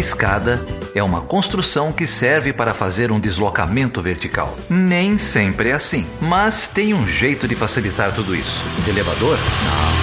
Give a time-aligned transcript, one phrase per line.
[0.00, 4.56] escada é uma construção que serve para fazer um deslocamento vertical.
[4.68, 8.64] Nem sempre é assim, mas tem um jeito de facilitar tudo isso.
[8.88, 9.36] Elevador?
[9.36, 10.00] Não.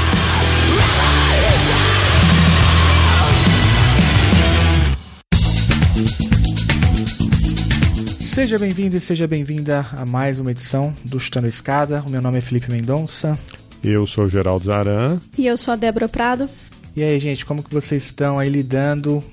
[8.21, 12.03] Seja bem-vindo e seja bem-vinda a mais uma edição do Chutando a Escada.
[12.05, 13.37] O meu nome é Felipe Mendonça.
[13.83, 15.19] Eu sou o Geraldo Zaran.
[15.35, 16.47] E eu sou a Débora Prado.
[16.95, 19.23] E aí, gente, como que vocês estão aí lidando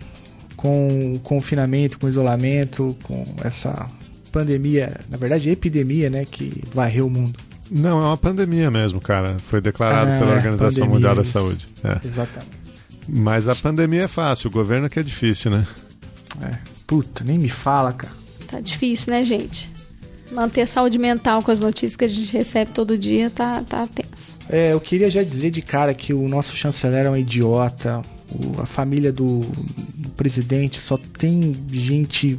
[0.65, 3.87] com o confinamento, com o isolamento, com essa
[4.33, 7.39] pandemia, na verdade epidemia, né, que varreu o mundo?
[7.71, 9.37] Não, é uma pandemia mesmo, cara.
[9.41, 11.67] Foi declarado ah, pela é, Organização Mundial da Saúde.
[11.85, 12.07] É.
[12.07, 12.51] Exatamente.
[13.07, 15.67] Mas a pandemia é fácil, o governo é que é difícil, né?
[16.41, 16.57] É.
[16.87, 18.15] Puta, nem me fala, cara.
[18.47, 19.71] Tá difícil, né, gente?
[20.33, 23.87] Manter a saúde mental com as notícias que a gente recebe todo dia tá, tá
[23.87, 24.39] tenso.
[24.49, 28.03] É, eu queria já dizer de cara que o nosso chanceler é um idiota.
[28.59, 29.41] A família do,
[29.95, 32.39] do presidente só tem gente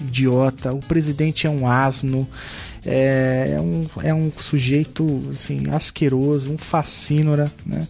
[0.00, 0.72] idiota.
[0.72, 2.28] O presidente é um asno.
[2.86, 7.86] É, é, um, é um sujeito assim, asqueroso, um fascínora, né?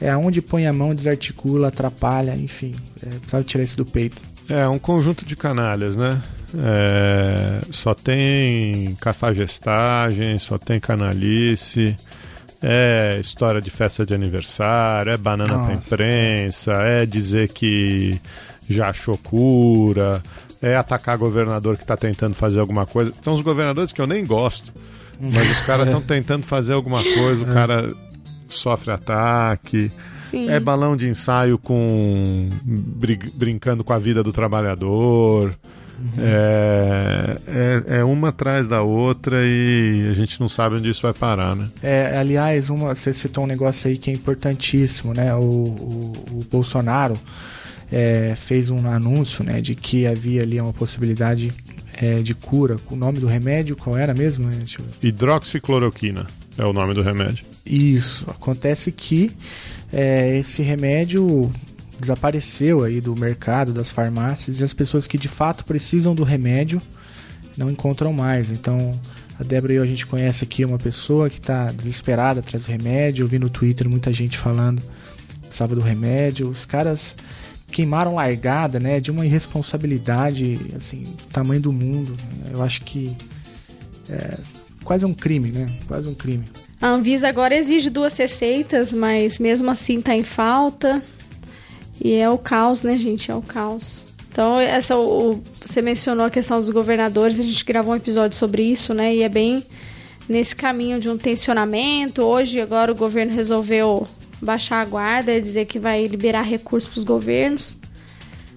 [0.00, 2.74] É onde põe a mão, desarticula, atrapalha, enfim.
[3.02, 4.20] É, precisava tirar isso do peito.
[4.48, 6.20] É um conjunto de canalhas, né?
[6.54, 11.96] É, só tem cafajestagem, só tem canalice,
[12.62, 15.66] é história de festa de aniversário, é banana Nossa.
[15.66, 18.20] pra imprensa, é dizer que
[18.68, 20.22] já achou cura,
[20.60, 23.12] é atacar governador que está tentando fazer alguma coisa.
[23.20, 24.72] São os governadores que eu nem gosto,
[25.20, 27.52] mas os caras estão tentando fazer alguma coisa, o é.
[27.52, 27.92] cara
[28.48, 29.90] sofre ataque.
[30.30, 30.48] Sim.
[30.48, 35.52] É balão de ensaio com brincando com a vida do trabalhador.
[36.18, 41.12] É, é, é, uma atrás da outra e a gente não sabe onde isso vai
[41.12, 41.68] parar, né?
[41.82, 45.34] É, aliás, uma, você citou um negócio aí que é importantíssimo, né?
[45.34, 47.18] O, o, o Bolsonaro
[47.92, 51.52] é, fez um anúncio, né, de que havia ali uma possibilidade
[52.00, 52.76] é, de cura.
[52.90, 54.50] O nome do remédio qual era mesmo?
[55.02, 56.26] Hidroxicloroquina
[56.56, 57.44] é o nome do remédio.
[57.64, 58.28] Isso.
[58.28, 59.30] Acontece que
[59.92, 61.50] é, esse remédio
[62.02, 66.82] desapareceu aí do mercado, das farmácias, e as pessoas que de fato precisam do remédio
[67.56, 68.50] não encontram mais.
[68.50, 68.98] Então,
[69.38, 72.70] a Débora e eu, a gente conhece aqui uma pessoa que está desesperada atrás do
[72.70, 73.24] remédio.
[73.24, 74.82] Eu vi no Twitter muita gente falando
[75.52, 76.48] precisava do remédio.
[76.48, 77.14] Os caras
[77.70, 79.00] queimaram largada, né?
[79.00, 82.16] De uma irresponsabilidade, assim, tamanho do mundo.
[82.50, 83.14] Eu acho que
[84.08, 84.38] é
[84.82, 85.70] quase um crime, né?
[85.86, 86.44] Quase um crime.
[86.80, 91.02] A Anvisa agora exige duas receitas, mas mesmo assim está em falta.
[92.02, 93.30] E é o caos, né, gente?
[93.30, 94.04] É o caos.
[94.30, 98.62] Então, essa, o, você mencionou a questão dos governadores, a gente gravou um episódio sobre
[98.62, 99.14] isso, né?
[99.14, 99.64] E é bem
[100.28, 102.22] nesse caminho de um tensionamento.
[102.22, 104.06] Hoje, agora, o governo resolveu
[104.40, 107.76] baixar a guarda, dizer que vai liberar recursos para os governos.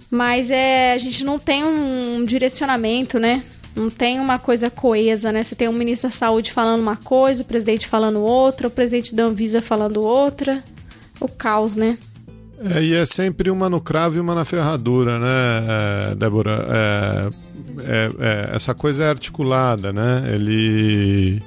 [0.10, 3.44] Mas é, a gente não tem um direcionamento, né?
[3.76, 5.44] Não tem uma coisa coesa, né?
[5.44, 9.14] Você tem um ministro da Saúde falando uma coisa, o presidente falando outra, o presidente
[9.14, 10.64] da Anvisa falando outra.
[11.20, 11.98] O caos, né?
[12.60, 16.66] É, e é sempre uma no cravo e uma na ferradura, né, é, Débora?
[16.70, 17.30] É,
[17.80, 20.24] é, é, essa coisa é articulada, né?
[20.34, 21.42] Ele,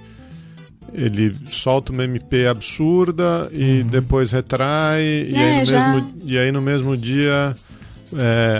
[0.92, 3.86] ele solta uma MP absurda e uhum.
[3.86, 7.56] depois retrai, e, aí no mesmo, e aí no mesmo dia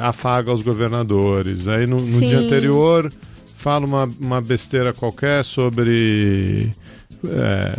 [0.03, 1.69] afaga os governadores.
[1.69, 3.12] Aí no, no dia anterior
[3.56, 6.70] fala uma, uma besteira qualquer sobre,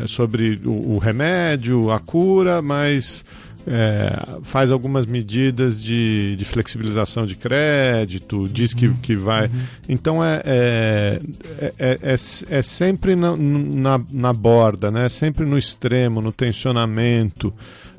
[0.07, 3.23] sobre o, o remédio, a cura, mas
[3.67, 9.45] é, faz algumas medidas de, de, flexibilização de crédito, diz que, que vai.
[9.45, 9.61] Uhum.
[9.87, 11.19] Então é, é,
[11.77, 15.09] é, é, é sempre na, na, na, borda, né?
[15.09, 17.53] sempre no extremo, no tensionamento.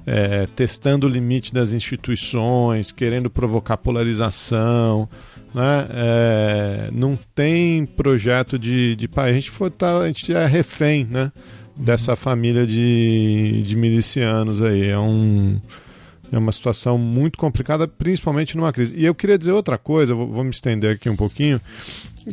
[0.06, 5.06] É, testando o limite das instituições, querendo provocar polarização,
[5.54, 5.86] né?
[5.90, 9.30] É, não tem projeto de, de país.
[9.30, 11.30] A gente, foi, tá, a gente é refém, né?
[11.80, 14.88] Dessa família de, de milicianos aí.
[14.88, 15.58] É, um,
[16.30, 18.94] é uma situação muito complicada, principalmente numa crise.
[18.96, 21.60] E eu queria dizer outra coisa, vou, vou me estender aqui um pouquinho,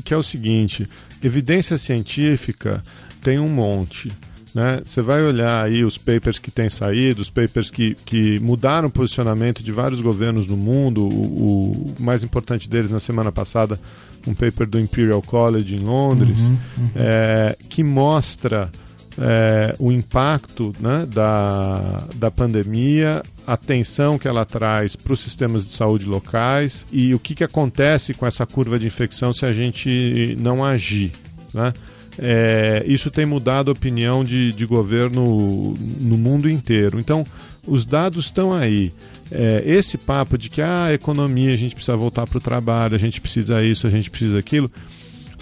[0.03, 0.87] que é o seguinte:
[1.23, 2.83] evidência científica
[3.21, 4.11] tem um monte.
[4.53, 4.81] Né?
[4.83, 8.91] Você vai olhar aí os papers que têm saído, os papers que, que mudaram o
[8.91, 11.03] posicionamento de vários governos no mundo.
[11.03, 13.79] O, o mais importante deles na semana passada,
[14.25, 16.89] um paper do Imperial College em Londres, uhum, uhum.
[16.95, 18.71] É, que mostra
[19.19, 25.65] é, o impacto né, da, da pandemia, a tensão que ela traz para os sistemas
[25.65, 29.53] de saúde locais e o que, que acontece com essa curva de infecção se a
[29.53, 31.11] gente não agir.
[31.53, 31.73] Né?
[32.19, 36.99] É, isso tem mudado a opinião de, de governo no mundo inteiro.
[36.99, 37.25] Então,
[37.65, 38.91] os dados estão aí.
[39.31, 42.95] é, esse papo de que ah, a economia, a gente precisa voltar para o trabalho,
[42.95, 44.71] a gente precisa isso, a gente precisa aquilo,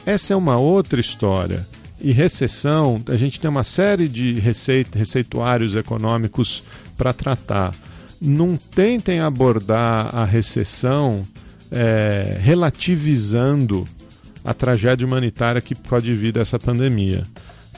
[0.06, 1.66] essa é uma outra história.
[2.06, 6.62] E recessão, a gente tem uma série de receita, receituários econômicos
[6.96, 7.74] para tratar.
[8.22, 11.24] Não tentem abordar a recessão
[11.72, 13.88] é, relativizando
[14.44, 17.24] a tragédia humanitária que pode vir dessa pandemia.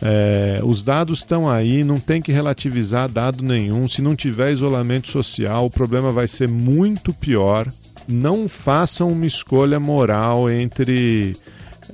[0.01, 3.87] É, os dados estão aí, não tem que relativizar dado nenhum.
[3.87, 7.65] Se não tiver isolamento social, o problema vai ser muito pior.
[8.05, 11.33] Não façam uma escolha moral entre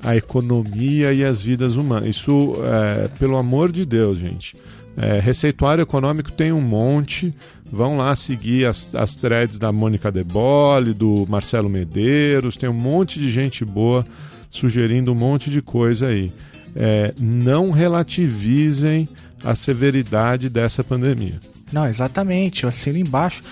[0.04, 2.10] a economia e as vidas humanas.
[2.10, 4.56] Isso, é, pelo amor de Deus, gente.
[4.96, 7.34] É, receituário econômico tem um monte.
[7.72, 12.58] Vão lá seguir as, as threads da Mônica Debole, do Marcelo Medeiros.
[12.58, 14.06] Tem um monte de gente boa
[14.52, 16.32] sugerindo um monte de coisa aí
[16.76, 19.08] é, não relativizem
[19.44, 21.40] a severidade dessa pandemia.
[21.72, 22.64] Não, exatamente.
[22.64, 23.44] Eu assino embaixo.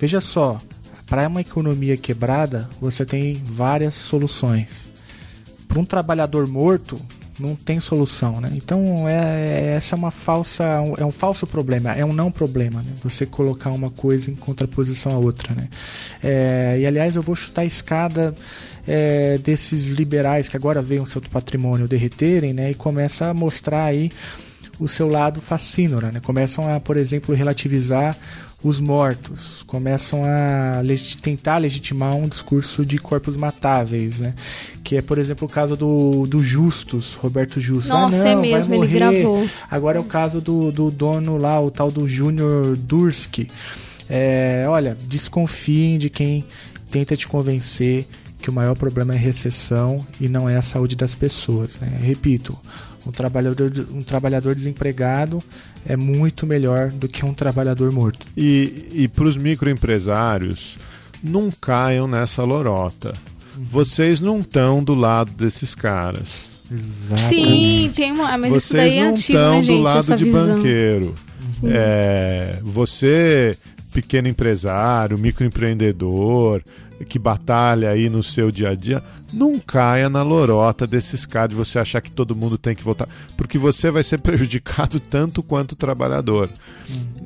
[0.00, 0.60] Veja só,
[1.06, 4.85] para uma economia quebrada, você tem várias soluções.
[5.68, 7.00] Para um trabalhador morto,
[7.38, 8.52] não tem solução, né?
[8.54, 10.64] Então é, essa é uma falsa,
[10.96, 12.92] é um falso problema, é um não problema, né?
[13.02, 15.68] Você colocar uma coisa em contraposição à outra, né?
[16.22, 18.34] É, e aliás eu vou chutar a escada
[18.86, 22.70] é, desses liberais que agora veem o seu patrimônio derreterem, né?
[22.70, 24.10] E começa a mostrar aí
[24.78, 26.20] o seu lado fascínora, né?
[26.20, 28.16] Começam a, por exemplo, relativizar
[28.66, 30.82] os mortos, começam a
[31.22, 34.34] tentar legitimar um discurso de corpos matáveis, né?
[34.82, 37.90] Que é, por exemplo, o caso do, do Justus, Roberto Justus.
[37.90, 38.96] Nossa, ah, não, é mesmo, vai morrer.
[38.96, 39.48] ele gravou.
[39.70, 43.48] Agora é o caso do, do dono lá, o tal do Júnior Durski.
[44.10, 46.44] É, olha, desconfiem de quem
[46.90, 48.04] tenta te convencer
[48.42, 51.78] que o maior problema é a recessão e não é a saúde das pessoas.
[51.78, 51.98] Né?
[52.00, 52.58] Repito,
[53.06, 55.42] um trabalhador, um trabalhador desempregado
[55.86, 58.26] é muito melhor do que um trabalhador morto.
[58.36, 60.76] E, e para os microempresários,
[61.22, 63.14] não caiam nessa lorota.
[63.56, 63.64] Uhum.
[63.64, 66.50] Vocês não estão do lado desses caras.
[66.70, 67.28] Exatamente.
[67.28, 70.16] Sim, tem uma, mas Vocês isso daí é não antigo, estão né, gente, do lado
[70.16, 70.46] de visão.
[70.56, 71.14] banqueiro.
[71.64, 73.56] É, você,
[73.92, 76.62] pequeno empresário, microempreendedor,
[77.08, 79.02] que batalha aí no seu dia a dia,
[79.32, 83.08] não caia na lorota desses caras de você achar que todo mundo tem que votar,
[83.36, 86.48] porque você vai ser prejudicado tanto quanto o trabalhador.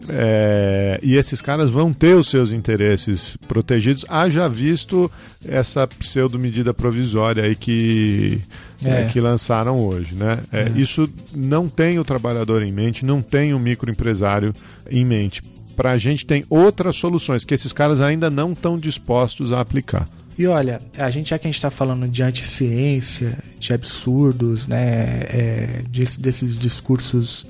[0.09, 5.11] É, e esses caras vão ter os seus interesses protegidos, haja visto
[5.47, 8.41] essa pseudo medida provisória aí que,
[8.85, 9.03] É.
[9.03, 10.15] é, que lançaram hoje.
[10.15, 10.41] Né?
[10.51, 14.53] É, Isso não tem o trabalhador em mente, não tem o microempresário
[14.91, 15.43] em mente.
[15.81, 20.07] Para a gente tem outras soluções que esses caras ainda não estão dispostos a aplicar.
[20.39, 25.23] E olha, a gente já que a gente está falando de anti-ciência, de absurdos, né,
[25.31, 27.47] é, de- desses discursos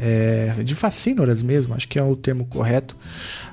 [0.00, 2.96] é, de fascínoras mesmo, acho que é o termo correto.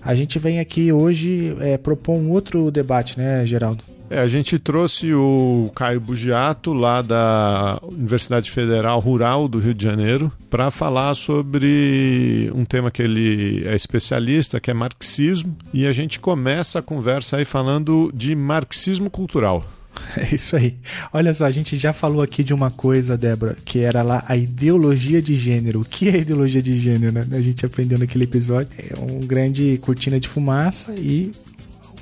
[0.01, 3.83] A gente vem aqui hoje é, propor um outro debate, né, Geraldo?
[4.13, 9.83] É, a gente trouxe o Caio Bugiato, lá da Universidade Federal Rural do Rio de
[9.83, 15.57] Janeiro, para falar sobre um tema que ele é especialista, que é marxismo.
[15.73, 19.65] E a gente começa a conversa aí falando de marxismo cultural.
[20.17, 20.75] É isso aí.
[21.11, 24.35] Olha só, a gente já falou aqui de uma coisa, Débora, que era lá a
[24.35, 25.81] ideologia de gênero.
[25.81, 27.27] O que é ideologia de gênero, né?
[27.31, 28.69] A gente aprendeu naquele episódio.
[28.77, 31.31] É um grande cortina de fumaça e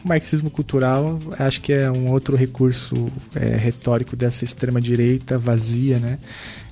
[0.03, 6.17] marxismo cultural acho que é um outro recurso é, retórico dessa extrema-direita vazia, né?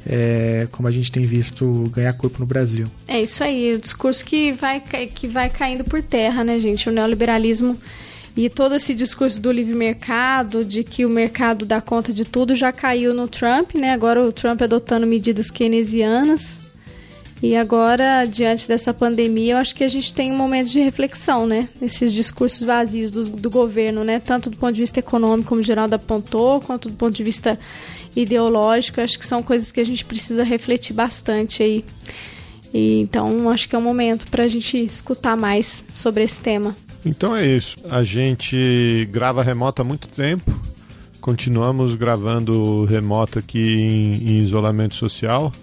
[0.06, 2.88] É, como a gente tem visto ganhar corpo no Brasil.
[3.08, 4.82] É isso aí, o discurso que vai,
[5.14, 6.88] que vai caindo por terra, né, gente?
[6.88, 7.78] O neoliberalismo
[8.36, 12.56] e todo esse discurso do livre mercado, de que o mercado dá conta de tudo,
[12.56, 13.92] já caiu no Trump, né?
[13.92, 16.62] Agora o Trump adotando medidas keynesianas.
[17.41, 21.48] E agora, diante dessa pandemia, eu acho que a gente tem um momento de reflexão,
[21.48, 21.69] né?
[21.81, 24.19] Esses discursos vazios do, do governo, né?
[24.19, 27.58] Tanto do ponto de vista econômico, como o Geraldo apontou, quanto do ponto de vista
[28.13, 29.00] ideológico.
[29.00, 31.86] Eu acho que são coisas que a gente precisa refletir bastante aí.
[32.74, 36.75] E, então, acho que é um momento para a gente escutar mais sobre esse tema.
[37.05, 37.77] Então é isso.
[37.89, 40.51] A gente grava remoto há muito tempo.
[41.22, 45.53] Continuamos gravando remoto aqui em, em isolamento social.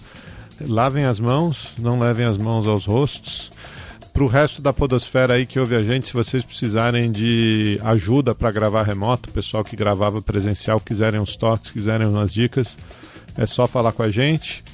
[0.61, 3.51] Lavem as mãos, não levem as mãos aos rostos.
[4.13, 8.35] Para o resto da podosfera aí que ouve a gente, se vocês precisarem de ajuda
[8.35, 12.79] para gravar remoto, o pessoal que gravava presencial, quiserem uns toques, quiserem umas dicas,
[13.37, 14.65] é só falar com a gente.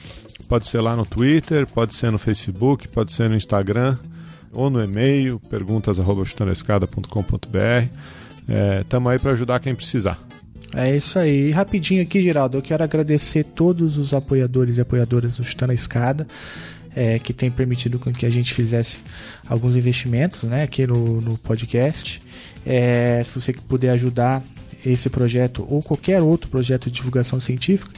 [0.48, 3.98] Pode ser lá no Twitter, pode ser no Facebook, pode ser no Instagram
[4.52, 7.88] ou no e-mail, perguntas.chutandoescada.com.br.
[8.80, 10.31] Estamos aí para ajudar quem precisar.
[10.74, 11.48] É isso aí.
[11.48, 15.74] E rapidinho aqui, Geraldo, eu quero agradecer todos os apoiadores e apoiadoras do Chutando a
[15.74, 16.26] Escada.
[16.94, 18.98] é, que tem permitido com que a gente fizesse
[19.48, 22.22] alguns investimentos né, aqui no, no podcast.
[22.64, 24.40] É, se você puder ajudar
[24.84, 27.92] esse projeto ou qualquer outro projeto de divulgação científica,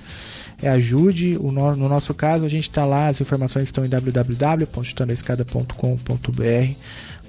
[0.62, 1.36] é, ajude.
[1.38, 6.74] O no, no nosso caso, a gente está lá, as informações estão em www.chutanescada.com.br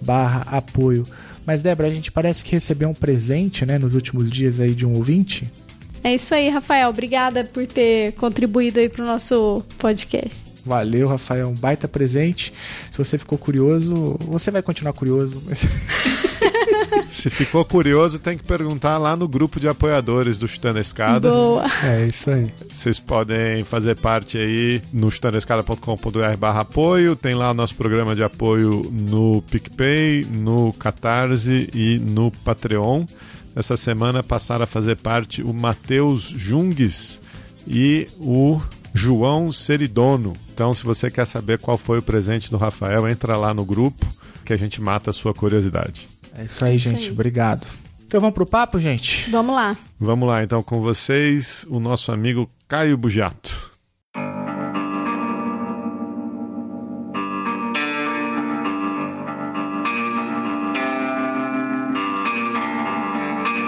[0.02, 1.06] barra apoio.
[1.46, 4.86] Mas, Débora, a gente parece que recebeu um presente né, nos últimos dias aí de
[4.86, 5.50] um ouvinte.
[6.04, 6.90] É isso aí, Rafael.
[6.90, 10.38] Obrigada por ter contribuído aí para o nosso podcast.
[10.66, 11.50] Valeu, Rafael.
[11.50, 12.52] Um baita presente.
[12.92, 15.42] Se você ficou curioso, você vai continuar curioso.
[17.12, 21.30] Se ficou curioso, tem que perguntar lá no grupo de apoiadores do Chutando a Escada.
[21.30, 21.66] Boa.
[21.84, 22.52] É isso aí.
[22.70, 27.16] Vocês podem fazer parte aí no chutandoescada.com.br barra apoio.
[27.16, 33.06] Tem lá o nosso programa de apoio no PicPay, no Catarse e no Patreon.
[33.56, 37.22] Essa semana passaram a fazer parte o Matheus Jungues
[37.66, 38.60] e o
[38.94, 40.34] João Seridono.
[40.54, 44.06] Então, se você quer saber qual foi o presente do Rafael, entra lá no grupo
[44.46, 46.08] que a gente mata a sua curiosidade.
[46.38, 47.06] É isso aí, isso gente.
[47.06, 47.12] aí.
[47.12, 47.66] Obrigado.
[48.06, 49.30] Então vamos pro papo, gente?
[49.32, 49.76] Vamos lá.
[50.00, 53.74] Vamos lá, então, com vocês, o nosso amigo Caio Bugiato.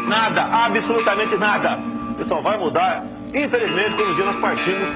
[0.07, 1.79] Nada, absolutamente nada.
[2.19, 4.89] Isso só vai mudar, infelizmente, quando um dia nós partimos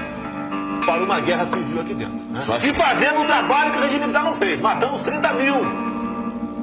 [0.86, 2.14] para uma guerra civil aqui dentro.
[2.30, 2.44] Né?
[2.62, 4.60] E fazendo um trabalho que o regime militar não fez.
[4.60, 5.91] Matamos 30 mil.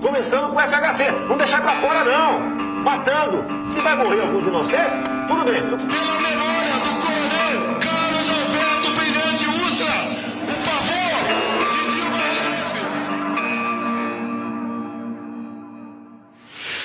[0.01, 1.11] Começando com o FHC.
[1.27, 2.39] Não deixar pra fora, não.
[2.83, 3.43] Matando.
[3.75, 5.61] Se vai morrer alguns inocentes, tudo bem.
[5.61, 9.95] Pela memória do coronel Carlos Alberto Brilhante Ustra,
[10.43, 12.29] o favor de Dilma.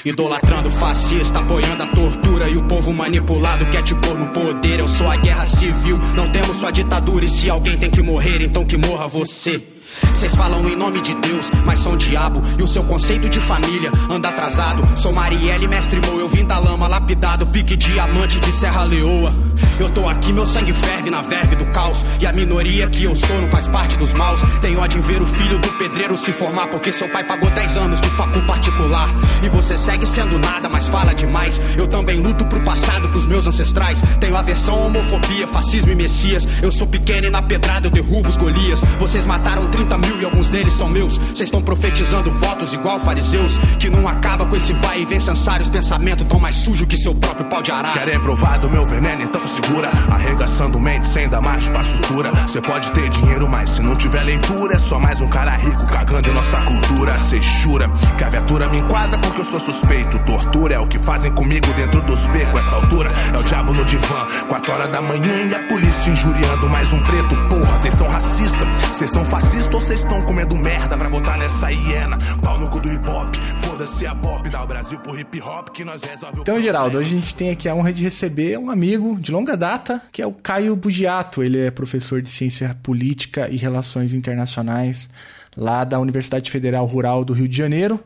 [0.05, 4.81] Idolatrando fascista, apoiando a tortura e o povo manipulado quer te pôr no poder.
[4.81, 7.25] Eu sou a guerra civil, não temos só ditadura.
[7.25, 9.74] E se alguém tem que morrer, então que morra você.
[10.13, 12.41] Vocês falam em nome de Deus, mas são diabo.
[12.59, 14.83] E o seu conceito de família anda atrasado.
[14.97, 19.33] Sou Marielle, mestre Mo, eu vim da lama, lapidado, pique diamante de Serra Leoa.
[19.79, 22.05] Eu tô aqui, meu sangue ferve na verve do caos.
[22.21, 24.41] E a minoria que eu sou não faz parte dos maus.
[24.61, 27.77] Tenho ódio em ver o filho do pedreiro se formar, porque seu pai pagou 10
[27.77, 29.09] anos de facu particular.
[29.43, 31.61] E você segue sendo nada, mas fala demais.
[31.77, 34.01] Eu também luto pro passado, pros meus ancestrais.
[34.21, 36.63] Tenho aversão homofobia, fascismo e messias.
[36.63, 38.81] Eu sou pequeno e na pedrada eu derrubo os Golias.
[38.99, 41.17] Vocês mataram 30 mil e alguns deles são meus.
[41.17, 43.59] Vocês estão profetizando votos igual fariseus.
[43.79, 45.69] Que não acaba com esse vai e vem censários.
[45.69, 47.99] Pensamento tão mais sujo que seu próprio pau de arara.
[47.99, 49.91] Querem provar do meu veneno, então segura.
[50.11, 52.31] Arregaçando mente sem dar mais pra sutura.
[52.47, 55.87] Cê pode ter dinheiro, mas se não tiver leitura, é só mais um cara rico
[55.87, 57.19] cagando em nossa cultura.
[57.19, 60.19] Cê jura que a viatura me enquadra porque eu sou suspeito.
[60.21, 62.61] Tortura é o que fazem comigo dentro dos becos.
[62.61, 64.27] Essa altura é o diabo no divã.
[64.49, 67.37] Quatro horas da manhã e a polícia injuriando mais um preto.
[67.49, 71.69] Porra, cês são racistas, cês são fascistas ou cês estão comendo merda pra botar nessa
[71.69, 72.17] hiena?
[72.41, 74.49] Pau no cu do hip hop, foda-se a pop.
[74.49, 77.51] Dá o Brasil pro hip hop que nós resolve Então, Geraldo, hoje a gente tem
[77.51, 81.43] aqui a honra de receber um amigo de longa data, que é o Caio Bugiato.
[81.43, 85.09] Ele é professor de Ciência Política e Relações Internacionais
[85.57, 87.99] lá da Universidade Federal Rural do Rio de Janeiro.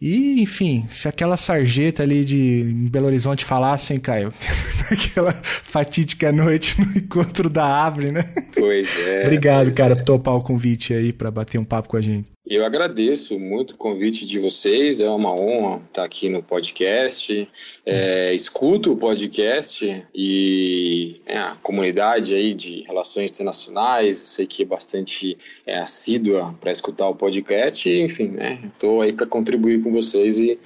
[0.00, 4.32] E, enfim, se aquela sarjeta ali de Belo Horizonte falasse, hein, Caio?
[4.90, 8.24] Aquela fatídica noite no encontro da árvore, né?
[8.54, 9.22] Pois é.
[9.22, 9.96] Obrigado, pois cara, é.
[9.96, 12.33] por topar o convite aí para bater um papo com a gente.
[12.46, 17.48] Eu agradeço muito o convite de vocês, é uma honra estar aqui no podcast.
[17.86, 24.62] É, escuto o podcast e é, a comunidade aí de relações internacionais, eu sei que
[24.62, 27.88] é bastante é, assídua para escutar o podcast.
[27.88, 30.58] E, enfim, né, estou aí para contribuir com vocês e,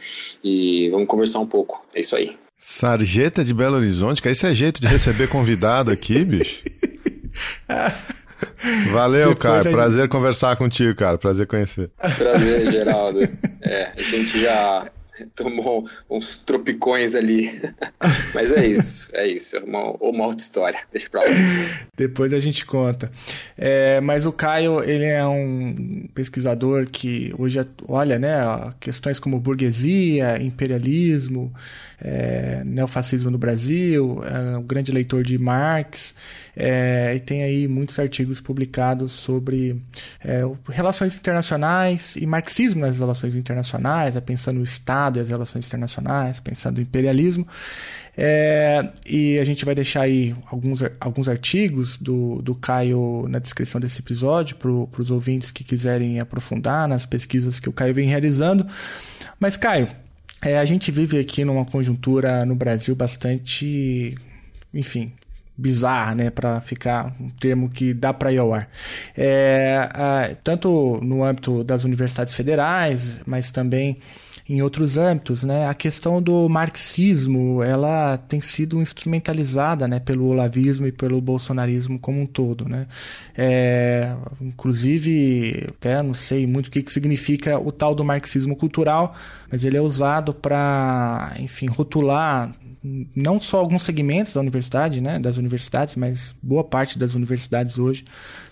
[0.43, 1.87] e vamos conversar um pouco.
[1.95, 2.37] É isso aí.
[2.59, 6.61] Sarjeta de Belo Horizonte, que esse é jeito de receber convidado aqui, bicho.
[8.93, 9.59] Valeu, Depois cara.
[9.59, 11.19] a gente- Prazer conversar contigo, cara.
[11.19, 11.91] Prazer conhecer.
[12.17, 13.21] Prazer, Geraldo.
[13.63, 14.91] É, a gente já
[15.35, 17.61] tomou uns tropicões ali.
[18.35, 19.57] Mas é isso, é isso.
[19.57, 20.79] É uma, uma outra história.
[20.93, 21.29] Deixa pra lá.
[21.97, 23.11] Depois a gente conta.
[23.57, 28.39] É, mas o Caio, ele é um pesquisador que hoje olha, né,
[28.79, 31.53] questões como burguesia, imperialismo,
[32.01, 36.15] é, neofascismo no Brasil, é um grande leitor de Marx,
[36.57, 39.81] é, e tem aí muitos artigos publicados sobre
[40.25, 45.29] é, o- relações internacionais e marxismo nas relações internacionais, é, pensando no Estado e as
[45.29, 47.47] relações internacionais, pensando no imperialismo.
[48.17, 53.81] É, e a gente vai deixar aí alguns, alguns artigos do, do Caio na descrição
[53.81, 58.67] desse episódio para os ouvintes que quiserem aprofundar nas pesquisas que o Caio vem realizando.
[59.39, 59.89] Mas, Caio,
[60.43, 64.17] é, a gente vive aqui numa conjuntura no Brasil bastante,
[64.73, 65.13] enfim,
[65.57, 68.71] bizarra, né, para ficar um termo que dá para ir ao ar.
[69.17, 73.99] É, a, tanto no âmbito das universidades federais, mas também
[74.49, 75.67] em outros âmbitos, né?
[75.69, 82.23] A questão do marxismo, ela tem sido instrumentalizada, né, pelo olavismo e pelo bolsonarismo como
[82.23, 82.87] um todo, né?
[83.37, 89.15] É, inclusive, até não sei muito o que, que significa o tal do marxismo cultural,
[89.51, 92.55] mas ele é usado para, enfim, rotular
[93.15, 98.05] não só alguns segmentos da universidade, né, das universidades, mas boa parte das universidades hoje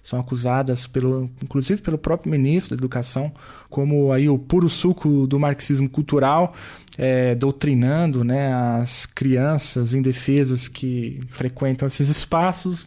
[0.06, 3.32] são acusadas pelo, inclusive pelo próprio ministro da Educação,
[3.68, 6.54] como aí o puro suco do marxismo cultural,
[6.96, 12.86] é, doutrinando, né, as crianças indefesas que frequentam esses espaços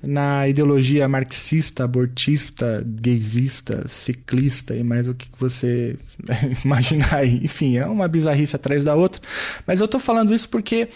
[0.00, 5.96] na ideologia marxista, abortista, gaysista, ciclista e mais o que você
[6.64, 7.40] imaginar aí.
[7.42, 9.20] Enfim, é uma bizarrice atrás da outra.
[9.66, 10.88] Mas eu estou falando isso porque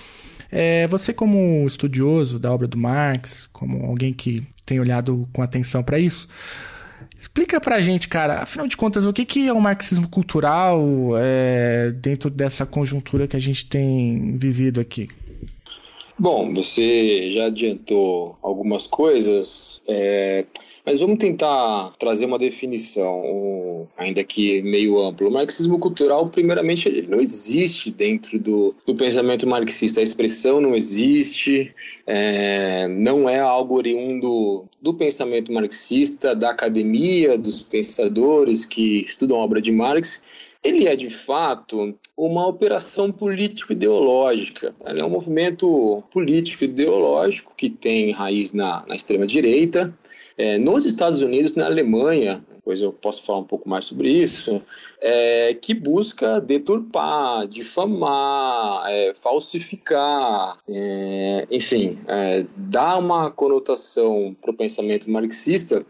[0.50, 5.82] é, você, como estudioso da obra do Marx, como alguém que tem olhado com atenção
[5.82, 6.28] para isso,
[7.18, 10.82] explica pra gente, cara, afinal de contas, o que, que é o marxismo cultural
[11.16, 15.08] é, dentro dessa conjuntura que a gente tem vivido aqui?
[16.16, 20.44] Bom, você já adiantou algumas coisas, é,
[20.86, 25.28] mas vamos tentar trazer uma definição, ainda que meio amplo.
[25.28, 29.98] O marxismo cultural, primeiramente, ele não existe dentro do, do pensamento marxista.
[29.98, 31.74] A expressão não existe,
[32.06, 39.44] é, não é algo oriundo do pensamento marxista, da academia, dos pensadores que estudam a
[39.44, 40.22] obra de Marx
[40.64, 44.74] ele é de fato uma operação político-ideológica.
[44.86, 49.96] Ele é um movimento político-ideológico que tem raiz na, na extrema-direita.
[50.38, 54.62] É, nos Estados Unidos, na Alemanha, depois eu posso falar um pouco mais sobre isso,
[54.98, 64.56] é, que busca deturpar, difamar, é, falsificar, é, enfim, é, dar uma conotação para o
[64.56, 65.84] pensamento marxista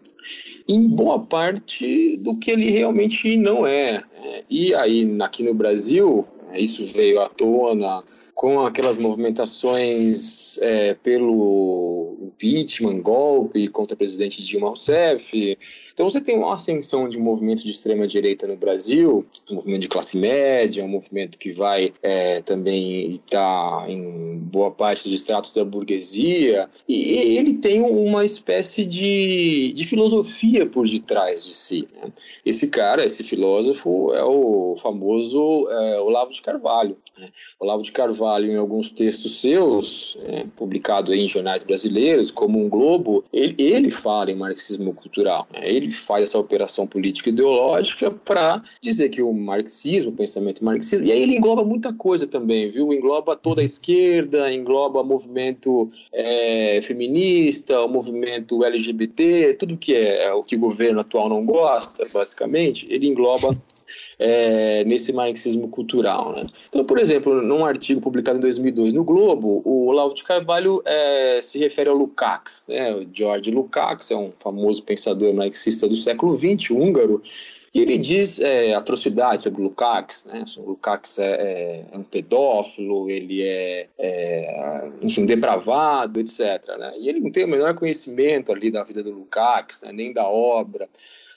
[0.68, 4.02] em boa parte do que ele realmente não é.
[4.12, 8.02] é e aí, aqui no Brasil, é, isso veio à tona
[8.34, 15.56] com aquelas movimentações é, pelo impeachment, golpe contra o presidente Dilma Rousseff,
[15.94, 19.82] então você tem uma ascensão de um movimento de extrema direita no Brasil, um movimento
[19.82, 25.52] de classe média, um movimento que vai é, também estar em boa parte dos estratos
[25.52, 31.88] da burguesia, e ele tem uma espécie de, de filosofia por detrás de si.
[31.94, 32.12] Né?
[32.44, 36.96] Esse cara, esse filósofo, é o famoso é, Olavo de Carvalho.
[37.16, 37.28] Né?
[37.60, 43.24] Olavo de Carvalho, em alguns textos seus, é, publicado em jornais brasileiros, como um Globo,
[43.32, 45.46] ele, ele fala em marxismo cultural.
[45.52, 45.60] Né?
[45.64, 51.06] Ele ele faz essa operação política ideológica para dizer que o marxismo, o pensamento marxismo,
[51.06, 52.92] e aí ele engloba muita coisa também, viu?
[52.92, 60.32] Engloba toda a esquerda, engloba movimento é, feminista, o movimento LGBT, tudo que é, é
[60.32, 63.56] o que o governo atual não gosta, basicamente, ele engloba
[64.18, 66.34] é, nesse marxismo cultural.
[66.34, 66.46] Né?
[66.68, 71.40] Então, por exemplo, num artigo publicado em 2002 no Globo, o Olavo de Carvalho é,
[71.42, 72.64] se refere ao Lukács.
[72.68, 72.94] Né?
[72.94, 77.20] O George Lukács é um famoso pensador marxista do século XX, húngaro,
[77.74, 80.44] e ele diz é, atrocidades sobre Lukács, né?
[80.58, 86.38] O Lukács é, é, é, um pedófilo, ele é, é, enfim, depravado, etc.
[86.78, 86.94] Né?
[87.00, 89.90] E ele não tem o menor conhecimento ali da vida do Lukács, né?
[89.90, 90.88] nem da obra.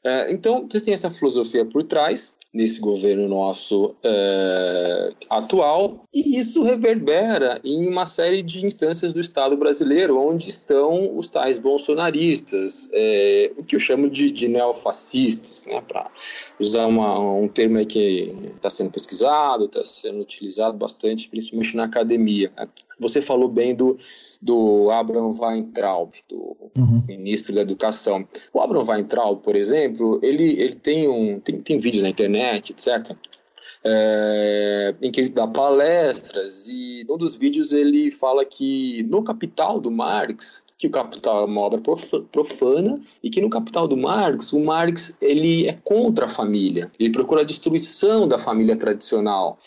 [0.04, 6.64] É, então, você tem essa filosofia por trás, nesse governo nosso é, atual, e isso
[6.64, 13.52] reverbera em uma série de instâncias do Estado brasileiro, onde estão os tais bolsonaristas, é,
[13.58, 16.10] o que eu chamo de, de neofascistas, né, para
[16.60, 22.52] usar uma, um termo que está sendo pesquisado, está sendo utilizado bastante, principalmente na academia.
[23.00, 23.98] Você falou bem do
[24.42, 27.04] do Abraham Weintraub, do uhum.
[27.08, 28.28] ministro da Educação.
[28.54, 33.16] O Abraham Weintraub, por exemplo, ele, ele tem um tem, tem vídeos na internet, etc.
[33.84, 39.80] É, em que ele dá palestras e num dos vídeos ele fala que no Capital
[39.80, 41.82] do Marx que o Capital é uma obra
[42.32, 47.12] profana e que no Capital do Marx, o Marx ele é contra a família, ele
[47.12, 49.58] procura a destruição da família tradicional.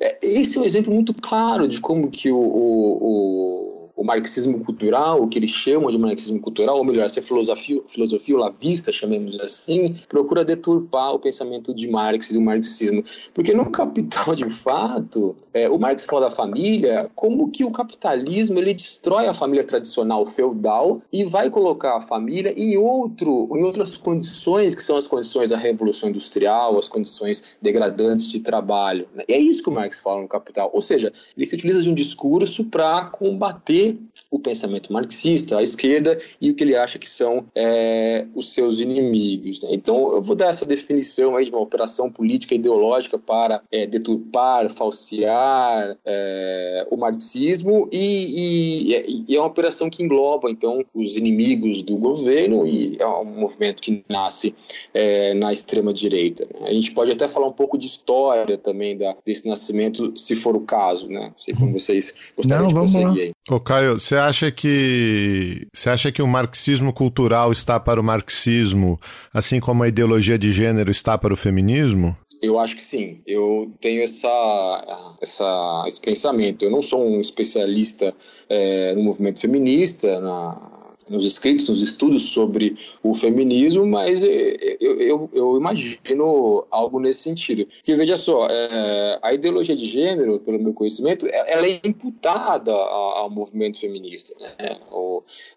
[0.00, 4.60] É, esse é um exemplo muito claro de como que o, o, o o marxismo
[4.64, 9.40] cultural, o que eles chamam de marxismo cultural, ou melhor, essa filosofia, filosofia lavista, chamemos
[9.40, 13.02] assim, procura deturpar o pensamento de Marx e do marxismo.
[13.34, 18.60] Porque no Capital, de fato, é, o Marx fala da família como que o capitalismo
[18.60, 23.96] ele destrói a família tradicional feudal e vai colocar a família em, outro, em outras
[23.96, 29.08] condições, que são as condições da Revolução Industrial, as condições degradantes de trabalho.
[29.12, 29.24] Né?
[29.26, 30.70] E é isso que o Marx fala no Capital.
[30.72, 33.87] Ou seja, ele se utiliza de um discurso para combater
[34.30, 38.78] o pensamento marxista, a esquerda, e o que ele acha que são é, os seus
[38.78, 39.62] inimigos.
[39.62, 39.70] Né?
[39.72, 44.68] Então, eu vou dar essa definição aí de uma operação política ideológica para é, deturpar,
[44.68, 51.82] falsear é, o marxismo, e, e, e, é uma operação que engloba, então, os inimigos
[51.82, 54.54] do governo, e é um movimento que nasce
[54.92, 56.46] é, na extrema-direita.
[56.60, 56.68] Né?
[56.68, 60.54] A gente pode até falar um pouco de história também da, desse nascimento, se for
[60.54, 61.28] o caso, né?
[61.28, 63.32] Não sei como vocês gostariam Não, de prosseguir aí.
[63.48, 69.00] Ô, Caio, você acha que você acha que o marxismo cultural está para o marxismo,
[69.32, 72.16] assim como a ideologia de gênero está para o feminismo?
[72.40, 73.20] Eu acho que sim.
[73.26, 76.64] Eu tenho essa, essa, esse pensamento.
[76.64, 78.14] Eu não sou um especialista
[78.48, 80.77] é, no movimento feminista, na,
[81.10, 87.66] nos escritos, nos estudos sobre o feminismo, mas eu, eu, eu imagino algo nesse sentido.
[87.82, 92.72] Que veja só, é, a ideologia de gênero, pelo meu conhecimento, é, ela é imputada
[92.72, 94.34] ao, movimento feminista.
[94.40, 94.78] Né?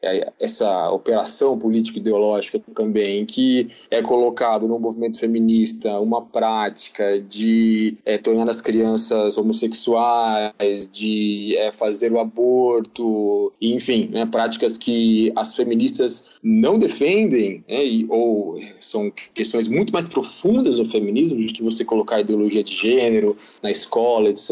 [0.02, 8.18] É, essa operação político-ideológica também, que é colocado no movimento feminista uma prática de é,
[8.18, 16.30] tornar as crianças homossexuais, de é, fazer o aborto, enfim, né, práticas que as feministas
[16.44, 21.84] não defendem, né, e, ou são questões muito mais profundas do feminismo, de que você
[21.84, 24.52] colocar ideologia de gênero na escola, etc.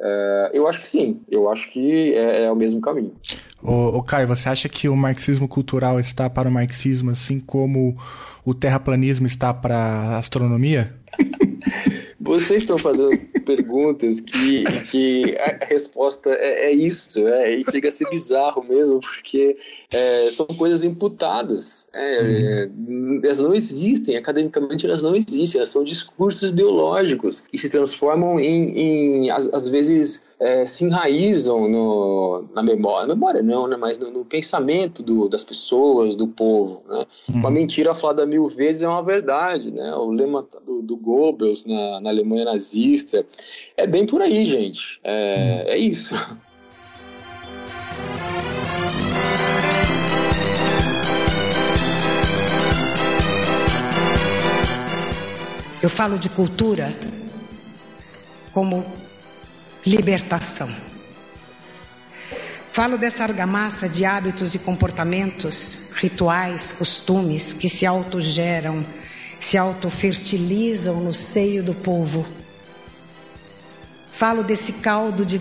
[0.00, 3.12] É, eu acho que sim, eu acho que é, é o mesmo caminho.
[3.62, 7.96] Ô, ô Caio, você acha que o marxismo cultural está para o marxismo assim como
[8.44, 10.94] o terraplanismo está para a astronomia?
[12.24, 17.92] Vocês estão fazendo perguntas que, que a resposta é, é isso, é, e chega a
[17.92, 19.56] ser bizarro mesmo, porque
[19.92, 21.88] é, são coisas imputadas.
[21.92, 23.20] É, uhum.
[23.22, 29.24] Elas não existem, academicamente elas não existem, elas são discursos ideológicos que se transformam em,
[29.24, 33.98] em às, às vezes, é, se enraizam no, na memória, na memória não, né, mas
[33.98, 36.82] no, no pensamento do, das pessoas, do povo.
[36.88, 37.06] Né?
[37.28, 37.34] Uhum.
[37.40, 39.70] Uma mentira falada mil vezes é uma verdade.
[39.70, 39.94] Né?
[39.94, 43.26] O lema do, do Goebbels na, na Alemanha nazista
[43.76, 45.00] é bem por aí, gente.
[45.02, 45.72] É, uhum.
[45.72, 46.14] é isso.
[55.84, 56.96] Eu falo de cultura
[58.52, 58.86] como
[59.84, 60.74] libertação.
[62.72, 68.86] Falo dessa argamassa de hábitos e comportamentos, rituais, costumes que se autogeram,
[69.38, 72.26] se autofertilizam no seio do povo.
[74.10, 75.40] Falo desse caldo de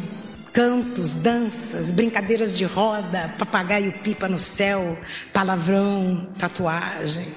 [0.52, 4.98] cantos, danças, brincadeiras de roda, papagaio pipa no céu,
[5.32, 7.28] palavrão, tatuagem,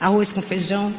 [0.00, 0.92] arroz com feijão,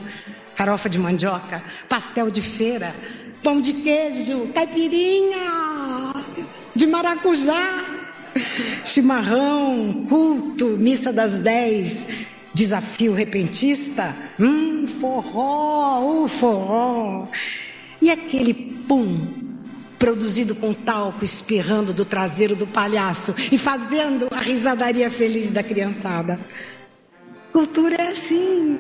[0.56, 2.96] farofa de mandioca, pastel de feira,
[3.44, 6.14] pão de queijo, caipirinha
[6.74, 7.84] de maracujá,
[8.84, 12.08] chimarrão, culto, missa das dez,
[12.56, 17.28] desafio repentista, hum, forró, o forró.
[18.02, 19.44] E aquele pum
[20.00, 26.40] produzido com talco espirrando do traseiro do palhaço e fazendo a risadaria feliz da criançada.
[27.52, 28.80] Cultura é assim.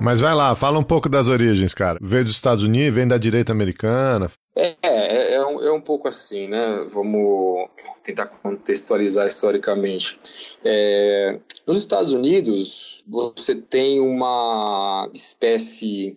[0.00, 1.98] Mas vai lá, fala um pouco das origens, cara.
[2.00, 4.30] Veio dos Estados Unidos, vem da direita americana.
[4.56, 6.86] É, é, é, um, é um pouco assim, né?
[6.88, 7.68] Vamos
[8.02, 10.18] tentar contextualizar historicamente.
[10.64, 16.16] É, nos Estados Unidos, você tem uma espécie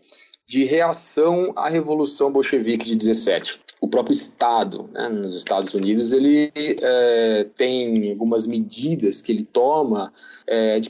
[0.49, 6.51] de reação à Revolução Bolchevique de 17 o próprio Estado, né, nos Estados Unidos, ele
[6.55, 10.11] é, tem algumas medidas que ele toma
[10.45, 10.89] é, de,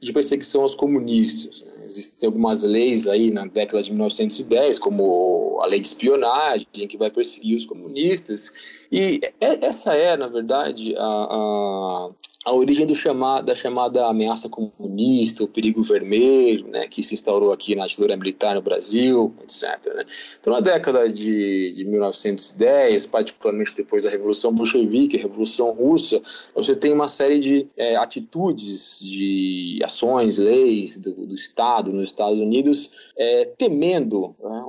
[0.00, 1.62] de, perseguição aos comunistas.
[1.62, 1.84] Né?
[1.84, 7.10] Existem algumas leis aí na década de 1910, como a lei de espionagem, que vai
[7.10, 8.52] perseguir os comunistas.
[8.90, 12.08] E é, essa é, na verdade, a
[12.42, 17.52] a origem do chamar, da chamada ameaça comunista, o perigo vermelho, né, que se instaurou
[17.52, 19.62] aqui na ditadura militar no Brasil, etc.
[19.94, 20.04] Né?
[20.40, 26.22] Então, na década de, de 1910, particularmente depois da Revolução Bolchevique, Revolução Russa,
[26.54, 32.38] você tem uma série de é, atitudes, de ações, leis do, do, Estado nos Estados
[32.38, 34.64] Unidos, é, temendo, né,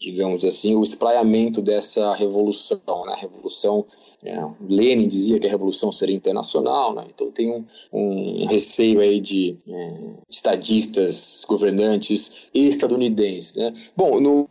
[0.00, 2.78] digamos assim, o espraiamento dessa revolução.
[3.04, 3.14] Né?
[3.14, 3.84] A revolução,
[4.22, 7.06] é, Lenin dizia que a revolução seria internacional, né?
[7.14, 13.72] Então tem um, um receio aí de é, estadistas, governantes estadunidenses, né?
[13.96, 14.48] Bom, no,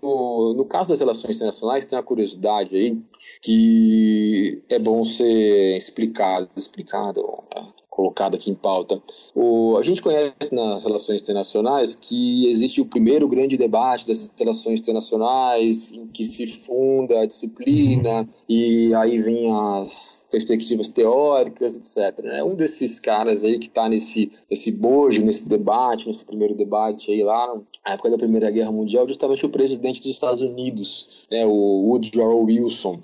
[0.56, 2.98] no caso das relações internacionais tem uma curiosidade aí
[3.42, 7.22] que é bom ser explicado, explicado,
[7.54, 7.68] né?
[7.94, 9.00] Colocado aqui em pauta.
[9.36, 14.80] O, a gente conhece nas relações internacionais que existe o primeiro grande debate das relações
[14.80, 22.24] internacionais, em que se funda a disciplina, e aí vem as perspectivas teóricas, etc.
[22.24, 22.44] Né?
[22.44, 27.24] Um desses caras aí que está nesse, nesse bojo, nesse debate, nesse primeiro debate aí
[27.24, 31.90] lá, na época da Primeira Guerra Mundial, justamente o presidente dos Estados Unidos, né, o
[31.90, 33.00] Woodrow Wilson.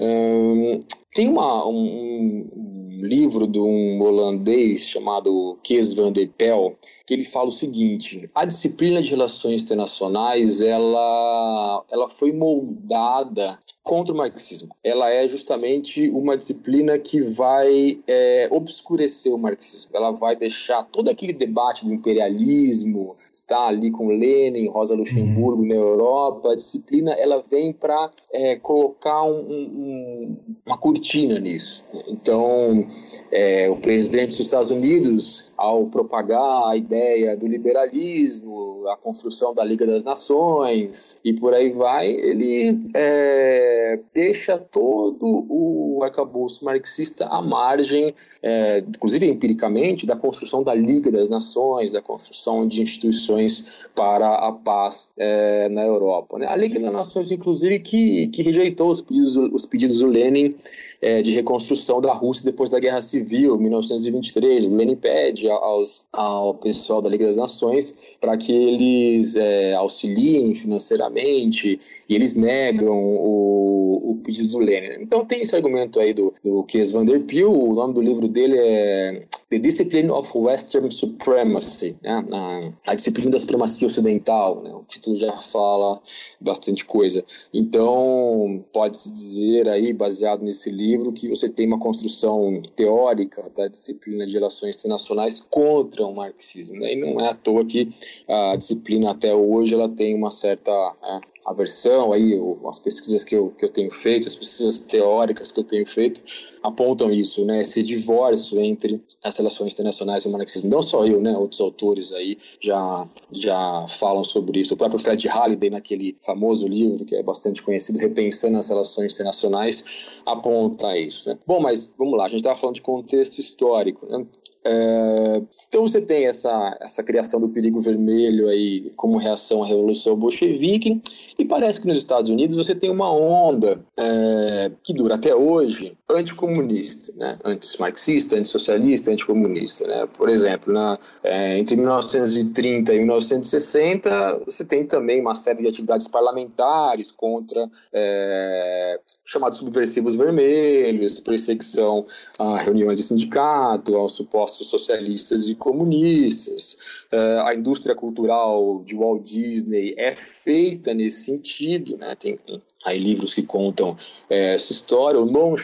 [0.00, 0.80] Um,
[1.12, 7.24] tem uma, um, um, livro de um holandês chamado Kees van der Pel, que ele
[7.24, 13.58] fala o seguinte: a disciplina de relações internacionais ela, ela foi moldada
[13.88, 14.68] contra o marxismo.
[14.84, 19.92] Ela é justamente uma disciplina que vai é, obscurecer o marxismo.
[19.94, 25.68] Ela vai deixar todo aquele debate do imperialismo, está ali com Lenin, Rosa Luxemburgo uhum.
[25.68, 26.52] na Europa.
[26.52, 31.82] A disciplina ela vem para é, colocar um, um, uma cortina nisso.
[32.08, 32.86] Então,
[33.30, 39.64] é, o presidente dos Estados Unidos, ao propagar a ideia do liberalismo, a construção da
[39.64, 47.42] Liga das Nações e por aí vai, ele é, deixa todo o arcabouço marxista à
[47.42, 54.34] margem, é, inclusive empiricamente, da construção da Liga das Nações, da construção de instituições para
[54.34, 56.38] a paz é, na Europa.
[56.38, 56.46] Né?
[56.46, 60.54] A Liga das Nações, inclusive, que, que rejeitou os pedidos, os pedidos do Lenin
[61.00, 64.66] é, de reconstrução da Rússia depois da Guerra Civil, 1923.
[64.66, 70.54] O Lenin pede aos, ao pessoal da Liga das Nações para que eles é, auxiliem
[70.54, 75.02] financeiramente e eles negam o, o pedido do Lenin.
[75.02, 78.28] Então tem esse argumento aí do, do Kees van der Peel, o nome do livro
[78.28, 82.22] dele é The Discipline of Western Supremacy, né?
[82.32, 84.62] a, a disciplina da supremacia ocidental.
[84.62, 84.70] Né?
[84.74, 86.02] O título já fala
[86.38, 87.24] bastante coisa.
[87.52, 94.26] Então pode-se dizer aí, baseado nesse livro, que você tem uma construção teórica da disciplina
[94.26, 96.80] de relações internacionais contra o marxismo.
[96.80, 96.92] Né?
[96.92, 97.88] E não é à toa que
[98.28, 100.70] a disciplina até hoje ela tem uma certa
[101.02, 105.60] é, aversão aí as pesquisas que eu, que eu tenho feito, as pesquisas teóricas que
[105.60, 106.22] eu tenho feito
[106.62, 110.68] apontam isso, né, esse divórcio entre as relações internacionais e o marxismo.
[110.68, 114.74] Não só eu, né, outros autores aí já já falam sobre isso.
[114.74, 119.84] O próprio Fred Halliday naquele famoso livro que é bastante conhecido, Repensando as Relações Internacionais,
[120.26, 121.28] aponta isso.
[121.28, 121.38] Né?
[121.46, 124.06] Bom, mas vamos lá, a gente estava falando de contexto histórico.
[124.06, 124.26] Né?
[124.64, 130.16] É, então você tem essa, essa criação do perigo vermelho aí como reação à Revolução
[130.16, 131.00] Bolchevique
[131.38, 135.96] e parece que nos Estados Unidos você tem uma onda é, que dura até hoje
[136.10, 137.38] anticomunista, né?
[137.44, 139.86] anti-marxista, anti-socialista, anticomunista.
[139.86, 140.06] Né?
[140.06, 146.08] Por exemplo, na, é, entre 1930 e 1960 você tem também uma série de atividades
[146.08, 152.06] parlamentares contra é, chamados subversivos vermelhos, perseguição
[152.38, 156.78] a reuniões de sindicato, aos supostos socialistas e comunistas.
[157.12, 162.14] É, a indústria cultural de Walt Disney é feita nesse sentido, né?
[162.14, 162.38] Tem
[162.84, 163.96] aí livros que contam
[164.30, 165.20] é, essa história.
[165.20, 165.56] O Noam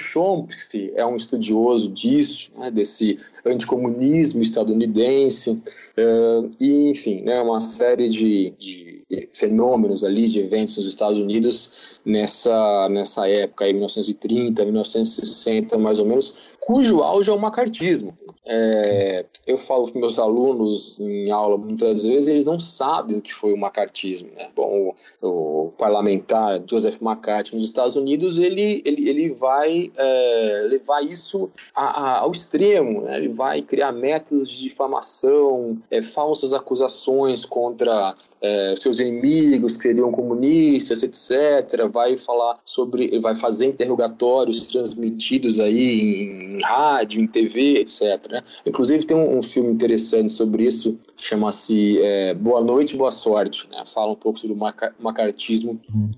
[0.94, 2.70] É um estudioso disso, né?
[2.70, 5.60] desse anticomunismo estadunidense,
[5.96, 6.04] é,
[6.60, 7.40] e enfim, né?
[7.40, 8.93] Uma série de, de
[9.32, 16.06] fenômenos ali, de eventos nos Estados Unidos nessa, nessa época, aí, 1930, 1960, mais ou
[16.06, 18.16] menos, cujo auge é o macartismo.
[18.46, 23.32] É, eu falo com meus alunos em aula muitas vezes, eles não sabem o que
[23.32, 24.28] foi o macartismo.
[24.34, 24.50] Né?
[24.54, 31.02] Bom, o, o parlamentar Joseph McCarthy nos Estados Unidos, ele, ele, ele vai é, levar
[31.02, 33.16] isso a, a, ao extremo, né?
[33.16, 40.12] ele vai criar métodos de difamação, é, falsas acusações contra é, seus inimigos, que seriam
[40.12, 41.88] comunistas, etc.
[41.90, 48.02] Vai falar sobre, vai fazer interrogatórios transmitidos aí em, em rádio, em TV, etc.
[48.30, 48.42] Né?
[48.66, 53.66] Inclusive tem um, um, filme interessante sobre isso, chama-se é, Boa Noite, Boa Sorte.
[53.70, 53.82] Né?
[53.86, 55.80] Fala um pouco sobre o macartismo.
[55.92, 56.10] Uhum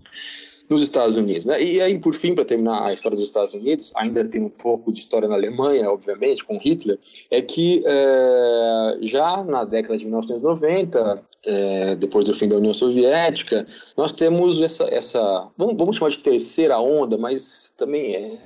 [0.69, 1.45] nos Estados Unidos.
[1.45, 1.63] Né?
[1.63, 4.93] E aí, por fim, para terminar a história dos Estados Unidos, ainda tem um pouco
[4.93, 6.99] de história na Alemanha, obviamente, com Hitler,
[7.31, 13.67] é que é, já na década de 1990, é, depois do fim da União Soviética,
[13.97, 18.39] nós temos essa, essa vamos, vamos chamar de terceira onda, mas também é,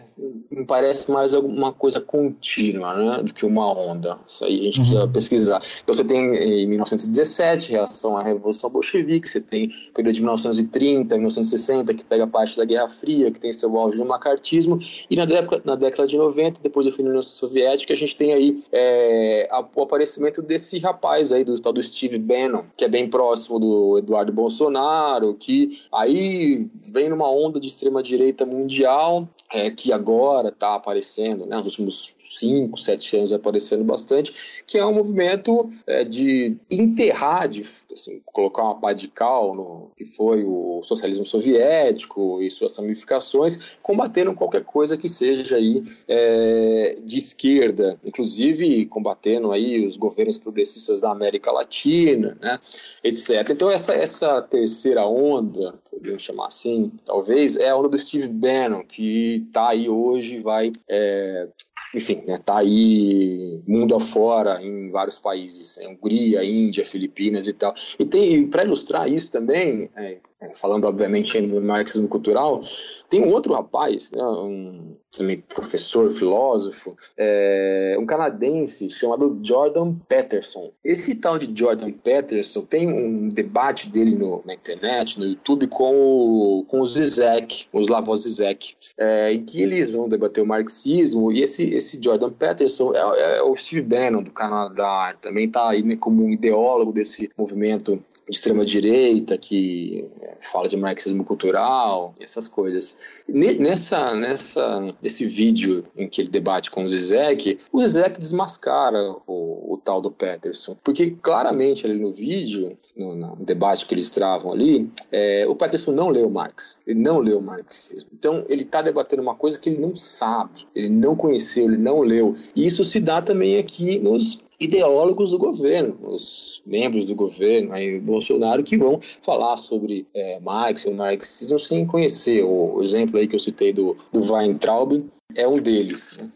[0.51, 4.19] me parece mais alguma coisa contínua né, do que uma onda.
[4.27, 5.13] Isso aí a gente precisa uhum.
[5.13, 5.63] pesquisar.
[5.83, 11.15] Então você tem em 1917, reação à Revolução Bolchevique, você tem o período de 1930,
[11.15, 15.25] 1960, que pega parte da Guerra Fria, que tem seu auge no macartismo, e na
[15.25, 18.63] década, na década de 90, depois do fim da União Soviética, a gente tem aí
[18.73, 23.59] é, o aparecimento desse rapaz aí, do tal do Steve Bannon, que é bem próximo
[23.59, 30.75] do Eduardo Bolsonaro, que aí vem numa onda de extrema-direita mundial, é, que agora está
[30.75, 36.57] aparecendo, né, nos últimos 5, 7 anos aparecendo bastante, que é um movimento é, de
[36.71, 42.51] enterrar, de assim, colocar uma pá de cal no que foi o socialismo soviético e
[42.51, 49.97] suas ramificações, combatendo qualquer coisa que seja aí é, de esquerda, inclusive combatendo aí os
[49.97, 52.59] governos progressistas da América Latina, né,
[53.03, 53.49] etc.
[53.51, 58.85] Então essa, essa terceira onda, podemos chamar assim, talvez, é a onda do Steve Bannon,
[58.85, 61.49] que está aí hoje, vai é,
[61.95, 67.75] enfim, né, tá aí mundo afora em vários países, né, Hungria, Índia, Filipinas e tal.
[67.99, 70.19] E tem para ilustrar isso também, é,
[70.55, 72.63] falando obviamente no marxismo cultural,
[73.09, 80.71] tem um outro rapaz, né, um também professor, filósofo, é, um canadense chamado Jordan Peterson.
[80.85, 85.93] Esse tal de Jordan Peterson tem um debate dele no, na internet, no YouTube, com
[85.93, 91.33] o, com o Zizek, os Lavos Zizek, é, em que eles vão debater o marxismo
[91.33, 95.83] e esse, esse Jordan Peterson é, é o Steve Bannon do Canadá, também está aí
[95.83, 98.01] né, como um ideólogo desse movimento
[98.31, 102.97] de extrema direita que é, fala de marxismo cultural, essas coisas.
[103.29, 109.75] Nessa, nessa, desse vídeo em que ele debate com o Zizek, o Zizek desmascara o,
[109.75, 114.53] o tal do Peterson, porque claramente ali no vídeo, no, no debate que eles travam
[114.53, 118.11] ali, é, o Peterson não leu Marx, ele não leu marxismo.
[118.15, 122.01] Então ele está debatendo uma coisa que ele não sabe, ele não conheceu, ele não
[122.01, 122.37] leu.
[122.55, 127.99] E isso se dá também aqui nos ideólogos do governo, os membros do governo, aí
[127.99, 132.45] Bolsonaro, que vão falar sobre é, Marx ou marxismo sem conhecer.
[132.45, 136.19] O, exemplo aí que eu citei do, do Weintraub é um deles.
[136.19, 136.31] Né?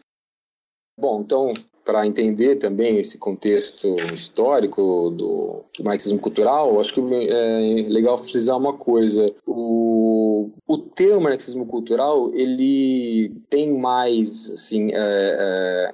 [0.99, 7.85] Bom, então, para entender também esse contexto histórico do, do, marxismo cultural, acho que é
[7.87, 9.31] legal frisar uma coisa.
[9.45, 15.93] O, o termo marxismo cultural, ele tem mais, assim, é, é,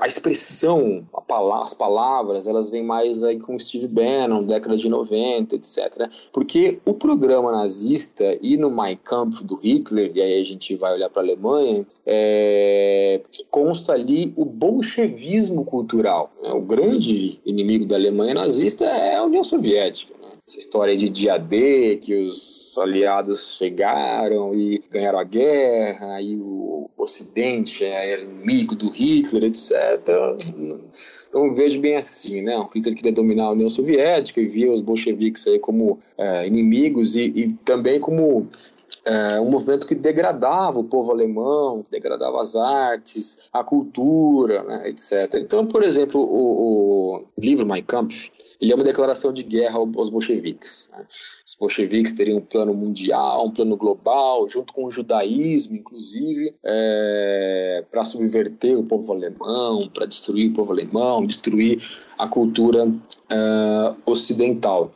[0.00, 1.22] a expressão, a
[1.62, 6.08] as palavras, elas vêm mais aí com Steve Bannon, década de 90, etc.
[6.32, 10.92] Porque o programa nazista e no Mein Kampf do Hitler, e aí a gente vai
[10.92, 16.30] olhar para a Alemanha, é, consta ali o bolchevismo cultural.
[16.40, 16.52] Né?
[16.52, 21.96] O grande inimigo da Alemanha nazista é a União Soviética essa história de dia D,
[21.96, 29.44] que os aliados chegaram e ganharam a guerra, e o Ocidente é inimigo do Hitler,
[29.44, 29.72] etc.
[31.28, 32.56] Então vejo bem assim, né?
[32.58, 37.16] O Hitler queria dominar a União Soviética e via os bolcheviques aí como é, inimigos
[37.16, 38.46] e, e também como
[39.04, 44.88] é, um movimento que degradava o povo alemão, que degradava as artes, a cultura, né,
[44.88, 45.34] etc.
[45.34, 50.08] Então, por exemplo, o, o, livro Mein Kampf, ele é uma declaração de guerra aos
[50.08, 50.88] bolcheviques.
[50.92, 51.04] Né?
[51.44, 57.84] Os bolcheviques teriam um plano mundial, um plano global, junto com o judaísmo, inclusive, é,
[57.90, 61.82] para subverter o povo alemão, para destruir o povo alemão, destruir
[62.22, 64.92] a cultura uh, ocidental.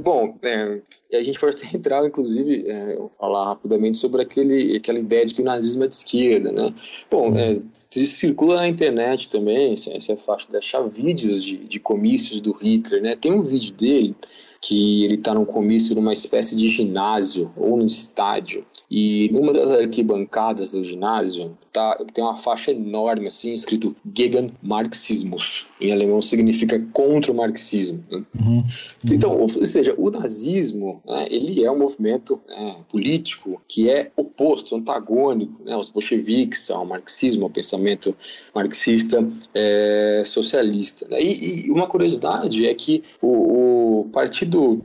[0.00, 0.80] Bom, é,
[1.12, 5.44] a gente pode entrar, inclusive, é, falar rapidamente sobre aquele, aquela ideia de que o
[5.44, 6.72] nazismo é de esquerda, né?
[7.10, 12.40] Bom, é, circula na internet também, se é fácil de achar vídeos de, de comícios
[12.40, 13.16] do Hitler, né?
[13.16, 14.14] Tem um vídeo dele
[14.60, 19.70] que ele está num comício numa espécie de ginásio ou no estádio e numa das
[19.70, 25.68] arquibancadas do ginásio tá, tem uma faixa enorme assim, escrito Gegen Marxismus.
[25.78, 28.02] Em alemão significa contra o marxismo.
[28.10, 28.24] Né?
[28.40, 28.64] Uhum.
[29.12, 34.74] Então, ou seja, o nazismo né, ele é um movimento é, político que é oposto,
[34.74, 38.16] antagônico né, aos bolcheviques, ao marxismo, ao pensamento
[38.54, 41.06] marxista é, socialista.
[41.08, 41.20] Né?
[41.20, 44.82] E, e, uma curiosidade é que o, o Partido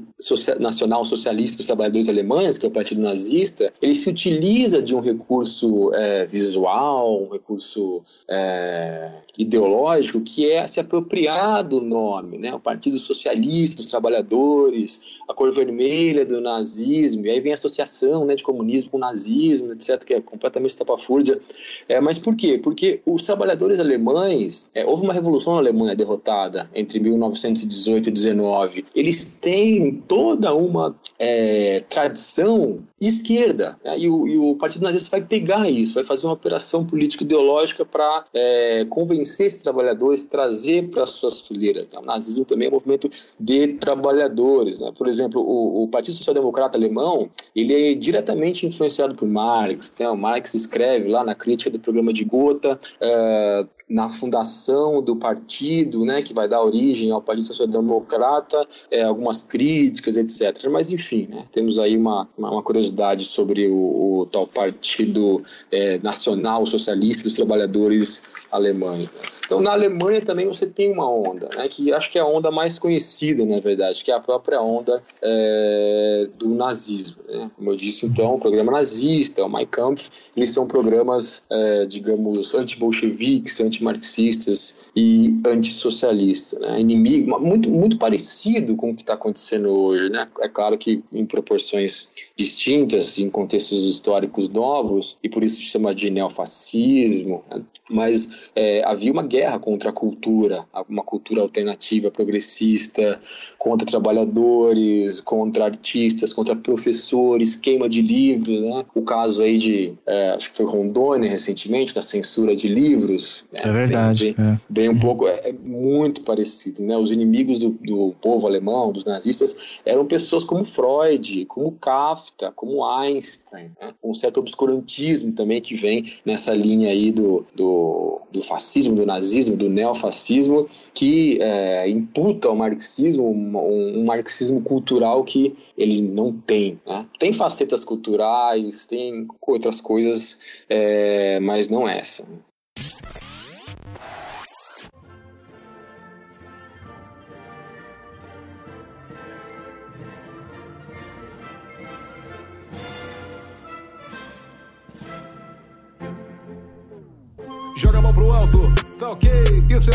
[0.59, 4.99] Nacional Socialista dos Trabalhadores Alemães, que é o partido nazista, ele se utiliza de um
[4.99, 12.53] recurso é, visual, um recurso é, ideológico, que é se apropriar do nome, né?
[12.53, 18.25] o Partido Socialista dos Trabalhadores, a cor vermelha do nazismo, e aí vem a associação
[18.25, 21.39] né, de comunismo com nazismo, etc., que é completamente estapafúrdia.
[21.87, 22.59] É, mas por quê?
[22.61, 28.85] Porque os trabalhadores alemães, é, houve uma revolução na Alemanha derrotada entre 1918 e 19,
[28.95, 33.79] eles têm toda uma é, tradição esquerda.
[33.83, 33.99] Né?
[33.99, 38.25] E, o, e, o, Partido Nazista vai pegar isso, vai fazer uma operação político-ideológica para
[38.31, 41.87] é, convencer esses trabalhadores, trazer para suas fileiras.
[41.91, 41.99] Né?
[41.99, 43.09] O nazismo também é um movimento
[43.39, 44.79] de trabalhadores.
[44.79, 44.91] Né?
[44.95, 49.95] Por exemplo, o, o, Partido Social Democrata Alemão ele é diretamente influenciado por Marx.
[49.99, 50.07] Né?
[50.07, 56.05] O Marx escreve lá na crítica do programa de Gotha, é, na fundação do partido,
[56.05, 60.69] né, que vai dar origem ao Partido Social Democrata, é, algumas críticas, etc.
[60.71, 66.65] Mas, enfim, né, temos aí uma, uma curiosidade sobre o, o tal Partido é, Nacional
[66.65, 69.05] Socialista dos Trabalhadores Alemães.
[69.05, 69.21] Né.
[69.45, 72.49] Então, na Alemanha também você tem uma onda, né, que acho que é a onda
[72.49, 77.17] mais conhecida, na verdade, que é a própria onda é, do nazismo.
[77.27, 77.51] Né.
[77.55, 82.55] Como eu disse, então, o programa nazista, o Mein Kampf, eles são programas, é, digamos,
[82.55, 86.59] anti-bolcheviques, anti-marxistas e antissocialistas.
[86.59, 86.79] Né?
[86.79, 90.09] Inimigo, muito, muito parecido com o que está acontecendo hoje.
[90.09, 90.27] Né?
[90.39, 95.93] É claro que em proporções distintas, em contextos históricos novos, e por isso se chama
[95.93, 97.61] de neofascismo, né?
[97.91, 103.19] mas é, havia uma guerra contra a cultura, uma cultura alternativa, progressista,
[103.57, 108.61] contra trabalhadores, contra artistas, contra professores, queima de livros.
[108.61, 108.85] Né?
[108.95, 113.45] O caso aí de, é, acho que foi Rondônia recentemente, da censura de livros.
[113.51, 113.59] Né?
[113.63, 114.35] É verdade.
[114.37, 114.59] Bem, é.
[114.69, 116.83] bem um pouco, é, é, muito parecido.
[116.83, 116.97] Né?
[116.97, 122.85] Os inimigos do, do povo alemão, dos nazistas, eram pessoas como Freud, como Kafka, como
[122.85, 123.93] Einstein, né?
[124.03, 129.55] um certo obscurantismo também que vem nessa linha aí do, do, do fascismo, do nazismo,
[129.55, 136.79] do neofascismo, que é, imputa ao marxismo um, um, marxismo cultural que ele não tem.
[136.85, 137.07] Né?
[137.19, 140.37] Tem facetas culturais, tem outras coisas,
[140.69, 142.25] é, mas não essa.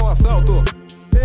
[0.02, 0.77] Um assalto.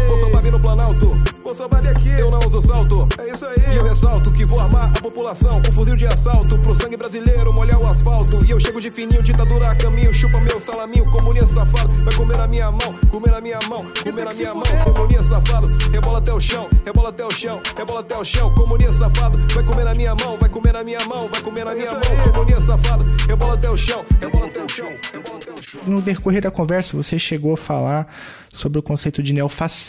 [0.08, 3.08] Bolsonaro no Planalto, Bolsonaro aqui, eu não uso salto.
[3.20, 3.74] É isso aí.
[3.74, 6.56] E eu ressalto que vou armar a população com fuzil de assalto.
[6.62, 8.44] Pro sangue brasileiro molhar o asfalto.
[8.46, 10.14] E eu chego de fininho, ditadura a caminho.
[10.14, 11.92] Chupa meu salaminho, comunista safado.
[12.04, 14.64] Vai comer na minha mão, comer na minha mão, comer na minha mão.
[14.84, 18.54] Comunista safado, rebola até o chão, rebola até o chão, rebola até o chão.
[18.54, 21.74] Comunista safado, vai comer na minha mão, vai comer na minha mão, vai comer na
[21.74, 22.32] minha mão.
[22.32, 25.82] Comunista safado, rebola até o chão, rebola até o chão, rebola até o chão.
[25.86, 28.08] No decorrer da conversa, você chegou a falar
[28.52, 29.83] sobre o conceito de neofascismo,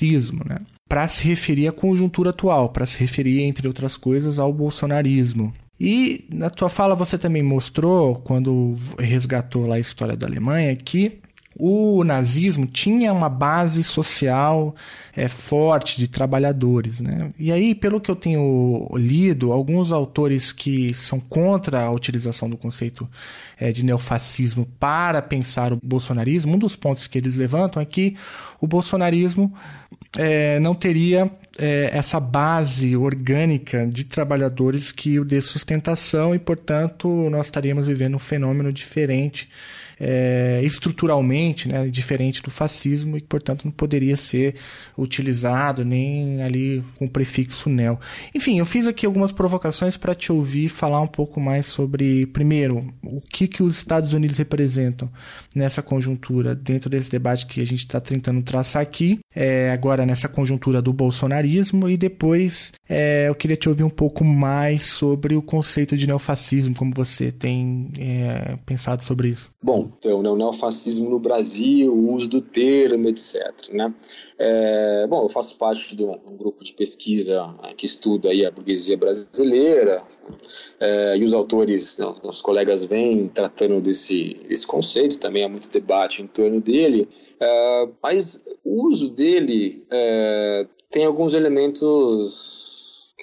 [0.48, 0.58] né?
[0.88, 5.52] Para se referir à conjuntura atual, para se referir, entre outras coisas, ao bolsonarismo.
[5.78, 11.20] E na tua fala você também mostrou, quando resgatou lá a história da Alemanha, que
[11.56, 14.74] o nazismo tinha uma base social
[15.16, 17.00] é, forte de trabalhadores.
[17.00, 17.30] Né?
[17.38, 22.56] E aí, pelo que eu tenho lido, alguns autores que são contra a utilização do
[22.56, 23.08] conceito
[23.58, 28.16] é, de neofascismo para pensar o bolsonarismo, um dos pontos que eles levantam é que
[28.60, 29.52] o bolsonarismo
[30.18, 37.46] é, não teria essa base orgânica de trabalhadores que o dê sustentação e, portanto, nós
[37.46, 39.48] estaríamos vivendo um fenômeno diferente
[39.98, 44.54] é, estruturalmente né, diferente do fascismo e portanto, não poderia ser
[44.96, 47.98] utilizado nem ali com o prefixo neo.
[48.34, 52.86] Enfim, eu fiz aqui algumas provocações para te ouvir falar um pouco mais sobre, primeiro,
[53.02, 55.10] o que, que os Estados Unidos representam
[55.54, 60.28] nessa conjuntura, dentro desse debate que a gente está tentando traçar aqui, é, agora nessa
[60.28, 65.42] conjuntura do bolsonarismo, e depois é, eu queria te ouvir um pouco mais sobre o
[65.42, 69.50] conceito de neofascismo, como você tem é, pensado sobre isso.
[69.62, 73.52] Bom, então, né, o neofascismo no Brasil, o uso do termo, etc.
[73.72, 73.92] Né?
[74.38, 78.44] É, bom, eu faço parte de um, um grupo de pesquisa é, que estuda aí
[78.44, 80.02] a burguesia brasileira
[80.80, 85.68] é, e os autores, né, os colegas vêm tratando desse, desse conceito, também há muito
[85.70, 87.08] debate em torno dele,
[87.40, 92.64] é, mas o uso dele é, tem alguns elementos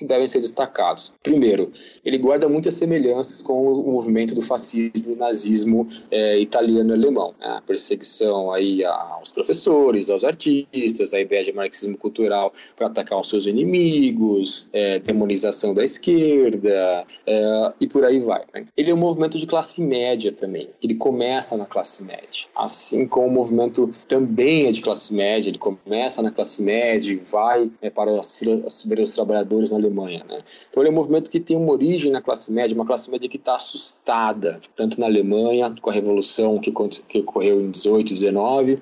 [0.02, 1.14] que devem ser destacados.
[1.22, 1.72] Primeiro,
[2.06, 7.34] ele guarda muitas semelhanças com o movimento do fascismo e nazismo é, italiano e alemão.
[7.40, 7.48] Né?
[7.48, 13.30] A perseguição aí aos professores, aos artistas, a ideia de marxismo cultural para atacar os
[13.30, 18.44] seus inimigos, é, demonização da esquerda é, e por aí vai.
[18.54, 18.66] Né?
[18.76, 20.70] Ele é um movimento de classe média também.
[20.84, 22.48] Ele começa na classe média.
[22.56, 27.18] Assim como o movimento também é de classe média, ele começa na classe média e
[27.18, 30.26] vai é, para as filas dos trabalhadores na Alemanha.
[30.28, 30.40] Né?
[30.70, 33.28] Então ele é um movimento que tem uma origem na classe média, uma classe média
[33.28, 36.72] que está assustada, tanto na Alemanha, com a Revolução que,
[37.08, 38.80] que ocorreu em 18, 19,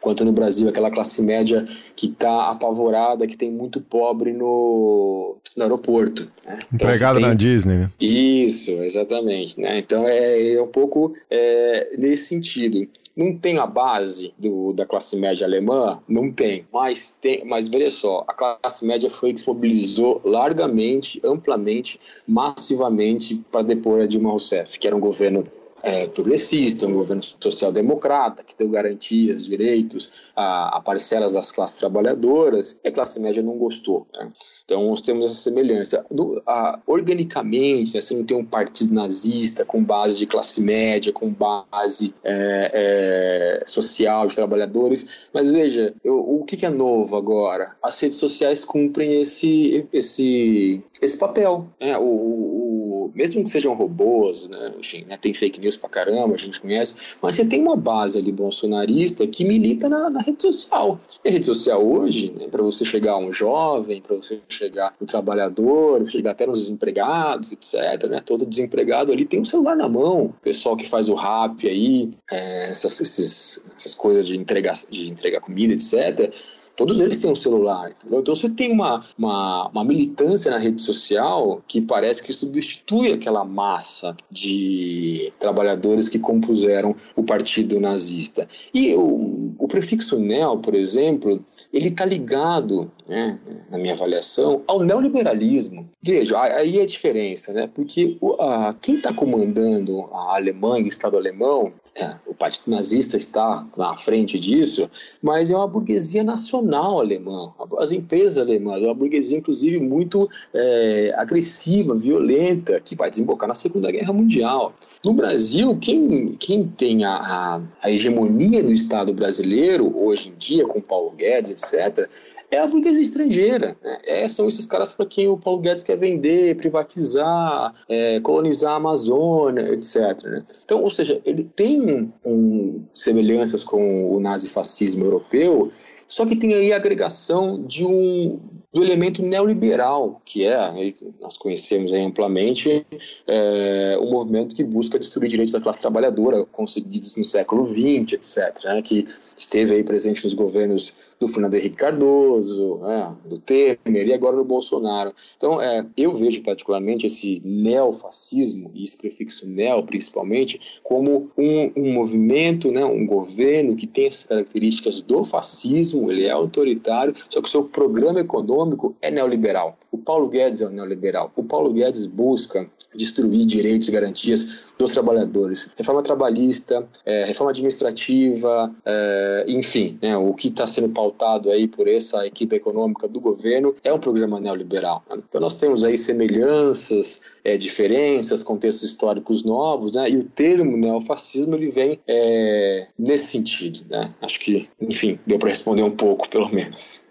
[0.00, 5.62] quanto no Brasil, aquela classe média que está apavorada, que tem muito pobre no, no
[5.62, 6.30] aeroporto.
[6.44, 6.58] Né?
[6.72, 7.28] Então, Empregado tem...
[7.28, 7.76] na Disney.
[7.76, 7.90] Né?
[8.00, 9.60] Isso, exatamente.
[9.60, 9.78] Né?
[9.78, 12.88] Então é, é um pouco é, nesse sentido.
[13.16, 16.02] Não tem a base do, da classe média alemã?
[16.06, 16.66] Não tem.
[16.70, 17.44] Mas, tem.
[17.46, 21.98] mas veja só, a classe média foi que se mobilizou largamente, amplamente,
[22.28, 25.44] massivamente para depor a Dilma Rousseff, que era um governo
[25.86, 32.76] é, progressista, um governo social-democrata, que deu garantias, direitos a, a, parcelas das classes trabalhadoras,
[32.82, 34.04] e a classe média não gostou.
[34.12, 34.32] Né?
[34.64, 36.04] Então, nós temos essa semelhança.
[36.10, 41.12] Do, a, organicamente, né, você não tem um partido nazista com base de classe média,
[41.12, 47.14] com base é, é, social de trabalhadores, mas veja, eu, o que, que, é novo
[47.16, 47.76] agora?
[47.80, 51.68] As redes sociais cumprem esse, esse, esse papel.
[51.80, 51.96] Né?
[51.96, 52.65] o, o,
[53.14, 54.72] mesmo que sejam robôs, né?
[54.78, 55.16] Enfim, né?
[55.16, 59.26] tem fake news pra caramba, a gente conhece, mas você tem uma base ali bolsonarista
[59.26, 61.00] que milita na, na rede social.
[61.24, 64.94] E a rede social hoje, né, para você chegar a um jovem, para você chegar
[65.00, 68.20] no trabalhador, chegar até nos desempregados, etc., né?
[68.24, 70.26] Todo desempregado ali tem um celular na mão.
[70.26, 75.08] O pessoal que faz o rap aí, é, essas, esses, essas coisas de entregar, de
[75.08, 76.32] entregar comida, etc.,
[76.76, 77.90] todos eles têm um celular.
[77.90, 78.20] Entendeu?
[78.20, 83.44] Então você tem uma, uma, uma, militância na rede social que parece que substitui aquela
[83.44, 88.46] massa de trabalhadores que compuseram o partido nazista.
[88.72, 93.38] E o, o prefixo neo, por exemplo, ele está ligado, né,
[93.70, 95.88] na minha avaliação, ao neoliberalismo.
[96.02, 97.70] Veja, aí é a diferença, né?
[97.72, 103.16] Porque o, a, quem está comandando a Alemanha, o Estado alemão, é, o partido nazista
[103.16, 104.90] está na frente disso,
[105.22, 111.14] mas é uma burguesia nacional nacional alemã, as empresas alemãs, uma burguesia, inclusive, muito é,
[111.16, 114.74] agressiva, violenta, que vai desembocar na Segunda Guerra Mundial.
[115.04, 120.66] No Brasil, quem, quem tem a, a, a hegemonia do Estado brasileiro, hoje em dia,
[120.66, 122.08] com Paulo Guedes, etc.,
[122.50, 123.76] é a burguesia estrangeira.
[123.82, 123.98] Né?
[124.06, 128.76] É, são esses caras para quem o Paulo Guedes quer vender, privatizar, é, colonizar a
[128.76, 130.22] Amazônia, etc.
[130.24, 130.44] Né?
[130.64, 135.70] Então, ou seja, ele tem um, semelhanças com o nazifascismo europeu,
[136.08, 138.40] só que tem aí a agregação de um,
[138.76, 142.84] do elemento neoliberal, que é, aí, nós conhecemos amplamente,
[143.26, 148.64] é, um movimento que busca destruir direitos da classe trabalhadora, conseguidos no século XX, etc.,
[148.66, 154.12] né, que esteve aí presente nos governos do Fernando Henrique Cardoso, né, do Temer e
[154.12, 155.14] agora do Bolsonaro.
[155.38, 161.94] Então, é, eu vejo particularmente esse neofascismo, e esse prefixo neo principalmente, como um, um
[161.94, 167.48] movimento, né, um governo que tem essas características do fascismo, ele é autoritário, só que
[167.48, 168.65] o seu programa econômico
[169.02, 169.78] é neoliberal.
[169.90, 171.32] O Paulo Guedes é um neoliberal.
[171.36, 175.70] O Paulo Guedes busca destruir direitos e garantias dos trabalhadores.
[175.76, 181.88] Reforma trabalhista, é, reforma administrativa, é, enfim, né, o que está sendo pautado aí por
[181.88, 185.02] essa equipe econômica do governo é um programa neoliberal.
[185.08, 185.22] Né?
[185.28, 191.54] Então nós temos aí semelhanças, é, diferenças, contextos históricos novos, né, e o termo neofascismo
[191.54, 193.80] ele vem é, nesse sentido.
[193.88, 194.14] Né?
[194.20, 197.05] Acho que, enfim, deu para responder um pouco, pelo menos.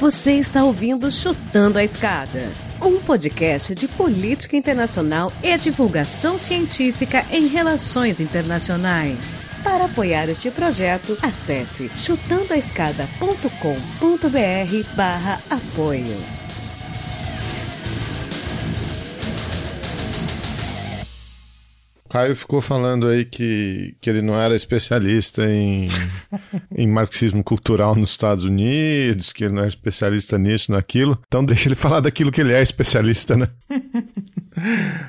[0.00, 7.48] Você está ouvindo Chutando a Escada, um podcast de política internacional e divulgação científica em
[7.48, 9.18] relações internacionais.
[9.62, 16.39] Para apoiar este projeto, acesse chutandoaescada.com.br barra apoio.
[22.10, 25.86] Caio ficou falando aí que, que ele não era especialista em,
[26.76, 31.16] em marxismo cultural nos Estados Unidos, que ele não era especialista nisso, naquilo.
[31.28, 33.48] Então deixa ele falar daquilo que ele é especialista, né?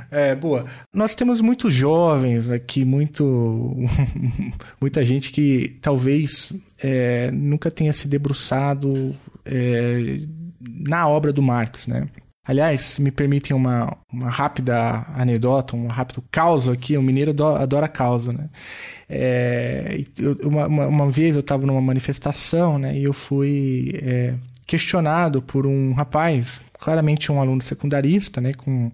[0.10, 0.66] É, boa.
[0.93, 3.76] Nós temos muitos jovens aqui, muito,
[4.80, 10.22] muita gente que talvez é, nunca tenha se debruçado é,
[10.62, 12.08] na obra do Marx, né?
[12.43, 16.97] Aliás, me permitem uma, uma rápida anedota, um rápido caos aqui.
[16.97, 18.49] O mineiro adora causa, né?
[19.07, 20.03] É,
[20.43, 22.97] uma, uma, vez eu estava numa manifestação, né?
[22.97, 24.33] E eu fui é,
[24.65, 28.53] questionado por um rapaz, claramente um aluno secundarista, né?
[28.53, 28.91] Com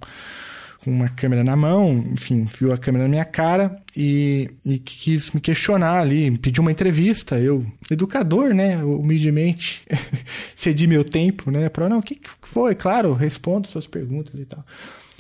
[0.84, 5.32] com uma câmera na mão, enfim, viu a câmera na minha cara e, e quis
[5.32, 7.40] me questionar ali, pediu uma entrevista.
[7.40, 9.86] Eu, educador, né, humildemente,
[10.56, 12.76] cedi meu tempo, né, para não, o que, que foi?
[12.76, 14.64] Claro, respondo suas perguntas e tal.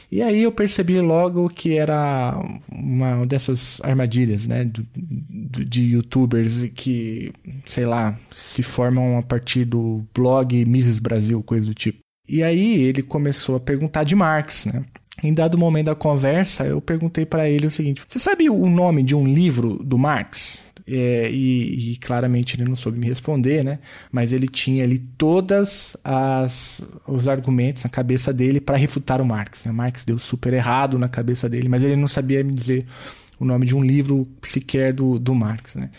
[0.09, 2.33] E aí eu percebi logo que era
[2.71, 4.85] uma dessas armadilhas, né, do,
[5.65, 7.33] de youtubers que,
[7.65, 11.99] sei lá, se formam a partir do blog Mises Brasil, coisa do tipo.
[12.27, 14.83] E aí ele começou a perguntar de Marx, né?
[15.23, 19.03] Em dado momento da conversa, eu perguntei para ele o seguinte: Você sabe o nome
[19.03, 20.67] de um livro do Marx?
[20.89, 23.79] É, e, e, claramente ele não soube me responder, né?
[24.09, 29.65] Mas ele tinha ali todas as os argumentos na cabeça dele para refutar o Marx.
[29.65, 29.71] Né?
[29.71, 32.85] O Marx deu super errado na cabeça dele, mas ele não sabia me dizer
[33.39, 35.89] o nome de um livro sequer do, do Marx, né?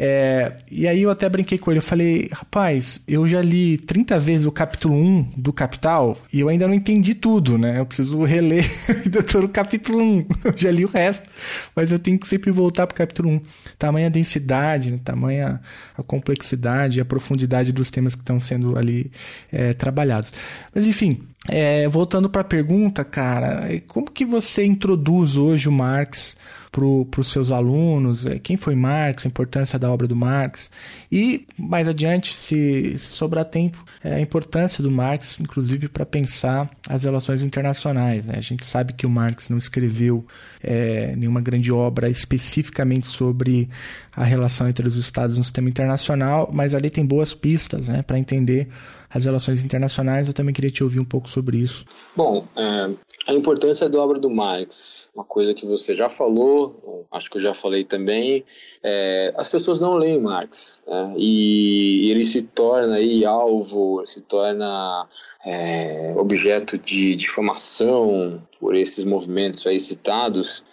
[0.00, 4.16] É, e aí eu até brinquei com ele, eu falei, rapaz, eu já li 30
[4.20, 7.80] vezes o capítulo 1 do Capital e eu ainda não entendi tudo, né?
[7.80, 8.64] Eu preciso reler
[9.26, 11.28] todo o capítulo 1, eu já li o resto,
[11.74, 13.40] mas eu tenho que sempre voltar para o capítulo 1.
[13.76, 15.00] Tamanha densidade, né?
[15.02, 15.60] tamanha
[15.96, 19.10] a complexidade, a profundidade dos temas que estão sendo ali
[19.50, 20.32] é, trabalhados.
[20.72, 26.36] Mas enfim, é, voltando para a pergunta, cara, como que você introduz hoje o Marx
[26.70, 30.70] para os seus alunos, é, quem foi Marx, a importância da obra do Marx,
[31.10, 37.04] e mais adiante, se, sobrar tempo, é, a importância do Marx, inclusive para pensar as
[37.04, 38.26] relações internacionais.
[38.26, 38.34] Né?
[38.36, 40.24] A gente sabe que o Marx não escreveu
[40.62, 43.68] é, nenhuma grande obra especificamente sobre
[44.14, 48.18] a relação entre os Estados no sistema internacional, mas ali tem boas pistas né, para
[48.18, 48.68] entender
[49.10, 50.28] as relações internacionais.
[50.28, 51.84] Eu também queria te ouvir um pouco sobre isso.
[52.16, 52.90] Bom, é,
[53.28, 57.42] a importância da obra do Marx, uma coisa que você já falou, acho que eu
[57.42, 58.42] já falei também,
[58.82, 65.06] é, as pessoas não leem Marx né, e ele se torna aí alvo, se torna
[65.44, 70.64] é, objeto de difamação por esses movimentos aí citados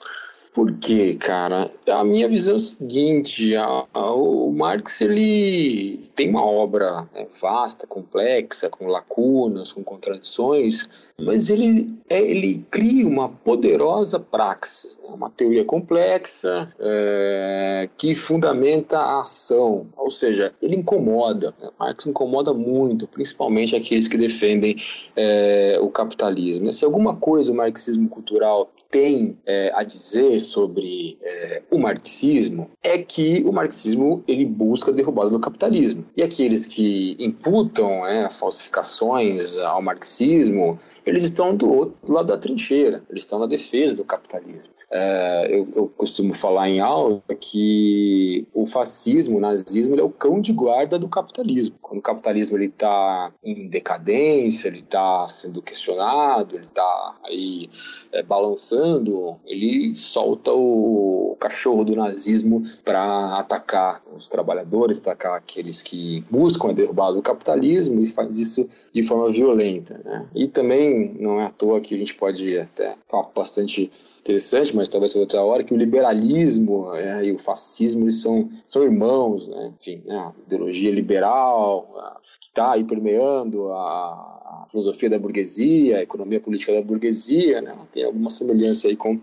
[0.56, 6.46] porque, cara, a minha visão é o seguinte, a, a, o Marx ele tem uma
[6.46, 10.88] obra né, vasta, complexa, com lacunas, com contradições,
[11.20, 18.98] mas ele, é, ele cria uma poderosa praxis, né, uma teoria complexa é, que fundamenta
[18.98, 21.54] a ação, ou seja, ele incomoda.
[21.60, 24.78] Né, Marx incomoda muito, principalmente aqueles que defendem
[25.18, 26.72] é, o capitalismo.
[26.72, 32.98] Se alguma coisa o marxismo cultural tem é, a dizer sobre é, o marxismo é
[32.98, 36.06] que o marxismo ele busca a derrubada do capitalismo.
[36.16, 43.04] E aqueles que imputam é, falsificações ao marxismo eles estão do outro lado da trincheira,
[43.10, 44.74] eles estão na defesa do capitalismo.
[44.92, 50.42] É, eu, eu, costumo falar em aula que o fascismo, o nazismo, é o cão
[50.42, 51.76] de guarda do capitalismo.
[51.82, 57.70] Quando o capitalismo está em decadência, ele está sendo questionado, ele está aí
[58.12, 66.24] é, balançando, ele solta o cachorro do nazismo para atacar os trabalhadores, atacar aqueles que
[66.30, 70.00] buscam a derrubada do capitalismo e faz isso de forma violenta.
[70.04, 70.26] Né?
[70.34, 73.90] E também não é à toa que a gente pode até falar bastante
[74.20, 78.84] interessante, mas talvez outra hora, que o liberalismo é, e o fascismo eles são, são
[78.84, 79.74] irmãos, né?
[79.80, 80.16] enfim, né?
[80.16, 86.40] a ideologia liberal a, que está aí permeando a, a, filosofia da burguesia, a economia
[86.40, 87.76] política da burguesia, né?
[87.92, 89.20] tem alguma semelhança aí com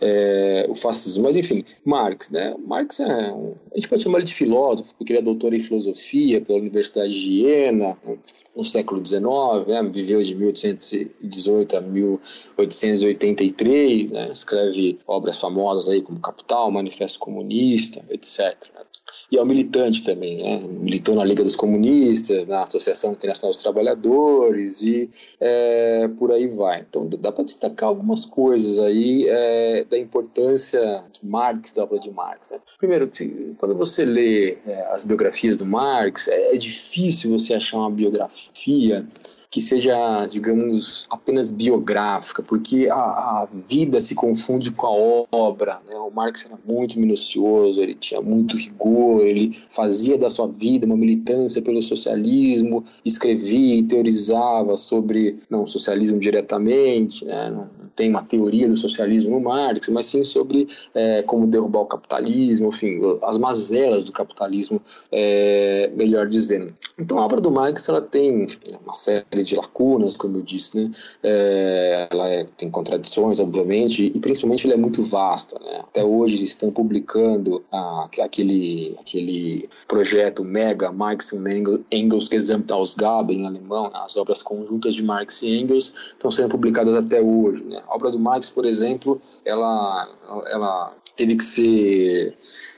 [0.00, 1.24] é, o fascismo.
[1.24, 2.56] Mas enfim, Marx, né?
[2.66, 5.60] Marx é um, a gente pode chamar ele de filósofo, porque ele é doutor em
[5.60, 7.98] filosofia pela Universidade de Jena
[8.56, 9.82] no século XIX, né?
[9.82, 14.30] viveu de 1818 a 1883, né?
[14.32, 18.56] escreve obras famosas aí como Capital, Manifesto Comunista, etc.
[19.34, 20.64] E é um militante também, né?
[20.68, 25.10] militou na Liga dos Comunistas, na Associação Internacional dos Trabalhadores e
[25.40, 26.86] é, por aí vai.
[26.88, 32.12] Então dá para destacar algumas coisas aí é, da importância de Marx, da obra de
[32.12, 32.52] Marx.
[32.52, 32.58] Né?
[32.78, 33.10] Primeiro,
[33.58, 39.04] quando você lê é, as biografias do Marx, é, é difícil você achar uma biografia
[39.54, 45.80] que seja, digamos, apenas biográfica, porque a, a, vida se confunde com a obra.
[45.88, 45.94] Né?
[45.94, 50.96] O Marx era muito minucioso, ele tinha muito rigor, ele fazia da sua vida uma
[50.96, 57.48] militância pelo socialismo, escrevia e teorizava sobre, não o socialismo diretamente, né?
[57.48, 61.86] não, tem uma teoria do socialismo no Marx, mas sim sobre é, como derrubar o
[61.86, 64.82] capitalismo, enfim, as mazelas do capitalismo,
[65.12, 66.74] é, melhor dizendo.
[66.98, 68.46] Então a obra do Marx ela tem
[68.82, 70.90] uma série de lacunas, como eu disse, né?
[71.22, 75.80] É, ela é, tem contradições, obviamente, e principalmente ela é muito vasta, né?
[75.80, 77.64] Até hoje estão publicando
[78.22, 81.44] aquele, aquele projeto mega Marx und
[81.90, 84.00] Engels Gesamtausgabe em alemão, né?
[84.04, 87.82] as obras conjuntas de Marx e Engels estão sendo publicadas até hoje, né?
[87.86, 90.08] A obra do Marx, por exemplo, ela,
[90.48, 92.36] ela teve que ser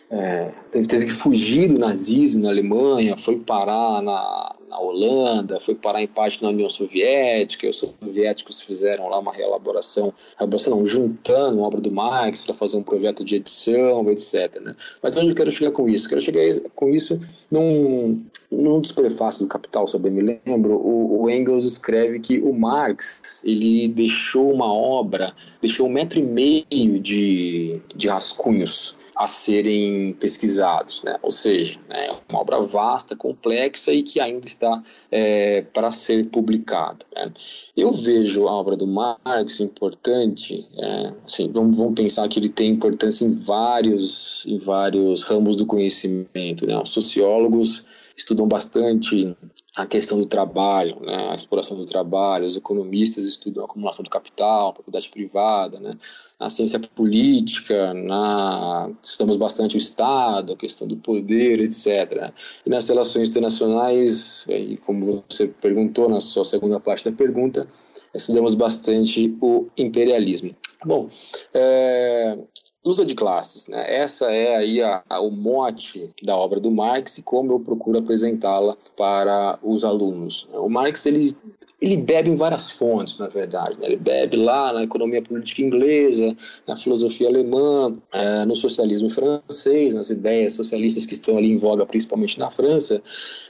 [0.09, 6.01] é, teve, que fugir do nazismo na Alemanha, foi parar na, na Holanda, foi parar
[6.01, 11.63] em parte na União Soviética, e os soviéticos fizeram lá uma reelaboração, reelaboração não, juntando
[11.63, 14.61] a obra do Marx para fazer um projeto de edição, etc.
[14.61, 14.77] Né?
[15.03, 16.09] Mas onde eu quero chegar com isso?
[16.09, 16.41] Quero chegar
[16.77, 17.19] com isso
[17.51, 22.21] num, num dos prefácios do Capital, se eu bem me lembro, o, o Engels escreve
[22.21, 28.97] que o Marx ele deixou uma obra, deixou um metro e meio de, de rascunhos
[29.17, 31.17] a serem pesquisados, né?
[31.23, 36.27] ou seja, né, é uma obra vasta, complexa e que ainda está é, para ser
[36.27, 36.99] publicada.
[37.15, 37.33] Né?
[37.75, 42.73] Eu vejo a obra do Marx importante, é, assim, vamos, vamos, pensar que ele tem
[42.73, 46.67] importância em vários, em vários ramos do conhecimento.
[46.67, 46.79] Né?
[46.79, 49.35] Os sociólogos estudam bastante
[49.77, 54.09] a questão do trabalho, né, a exploração do trabalho, os economistas estudam a acumulação do
[54.09, 55.93] capital, propriedade privada, né,
[56.41, 62.33] na ciência política, na, estudamos bastante o Estado, a questão do poder, etc.
[62.65, 67.69] E nas relações internacionais, e como você perguntou na sua segunda parte da pergunta,
[68.15, 70.57] estudamos bastante o imperialismo.
[70.87, 71.09] Bom,
[71.53, 72.39] é,
[72.87, 73.85] luta de classes, né?
[73.89, 77.99] Essa é aí a, a, o mote da obra do Marx e como eu procuro
[77.99, 80.49] apresentá-la para os alunos.
[80.55, 81.37] O Marx ele
[81.81, 83.79] ele bebe em várias fontes, na verdade.
[83.79, 83.87] Né?
[83.87, 86.35] Ele bebe lá na economia política inglesa,
[86.67, 91.85] na filosofia alemã, é, no socialismo francês, nas ideias socialistas que estão ali em voga,
[91.85, 93.03] principalmente na França.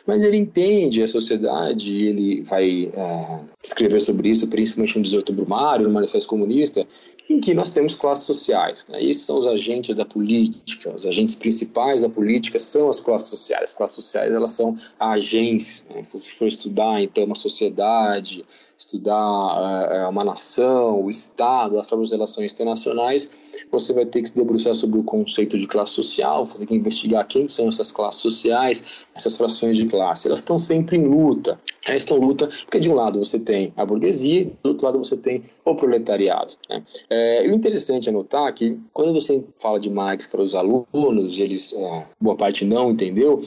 [0.05, 5.87] Mas ele entende a sociedade, ele vai é, escrever sobre isso, principalmente no 18 Brumário,
[5.87, 6.84] no Manifesto Comunista,
[7.30, 8.87] em que nós temos classes sociais.
[8.89, 9.05] Né?
[9.05, 13.70] Esses são os agentes da política, os agentes principais da política são as classes sociais.
[13.70, 15.85] As classes sociais elas são a agência.
[15.91, 16.03] Né?
[16.05, 18.45] Se você for estudar então uma sociedade,
[18.79, 24.37] estudar uh, uma nação, o Estado, as próprias relações internacionais, você vai ter que se
[24.37, 29.07] debruçar sobre o conceito de classe social, fazer que investigar quem são essas classes sociais,
[29.14, 30.29] essas frações de classe.
[30.29, 31.61] Elas estão sempre em luta.
[31.85, 34.99] Elas estão em luta porque de um lado você tem a burguesia, do outro lado
[34.99, 36.55] você tem o proletariado.
[36.70, 36.83] Né?
[37.11, 41.73] É, o interessante é notar que quando você fala de Marx para os alunos, eles,
[41.73, 43.41] é, boa parte não entendeu,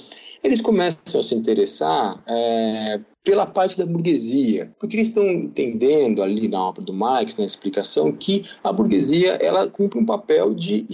[0.44, 6.48] eles começam a se interessar é, pela parte da burguesia, porque eles estão entendendo ali
[6.48, 10.86] na obra do Marx, na explicação, que a burguesia ela cumpre um papel de,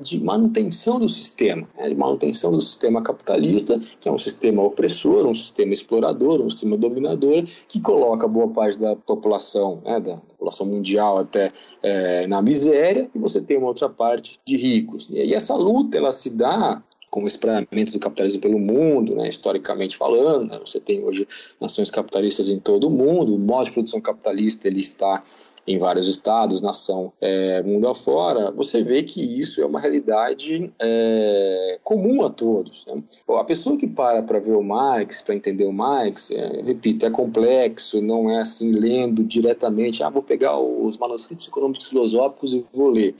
[0.00, 5.26] de manutenção do sistema, né, de manutenção do sistema capitalista, que é um sistema opressor,
[5.26, 10.66] um sistema explorador, um sistema dominador, que coloca boa parte da população, né, da população
[10.66, 11.52] mundial até
[11.82, 15.08] é, na miséria, e você tem uma outra parte de ricos.
[15.10, 16.82] E essa luta ela se dá
[17.14, 20.50] com o espraiamento do capitalismo pelo mundo, né, historicamente falando.
[20.50, 21.28] Né, você tem hoje
[21.60, 25.22] nações capitalistas em todo o mundo, o modo de produção capitalista ele está
[25.66, 31.78] em vários estados, nação, é, mundo afora, você vê que isso é uma realidade é,
[31.82, 32.84] comum a todos.
[32.86, 33.02] Né?
[33.28, 37.10] A pessoa que para para ver o Marx, para entender o Marx, é, repito, é
[37.10, 42.90] complexo, não é assim lendo diretamente, ah, vou pegar os manuscritos econômicos filosóficos e vou
[42.90, 43.14] ler.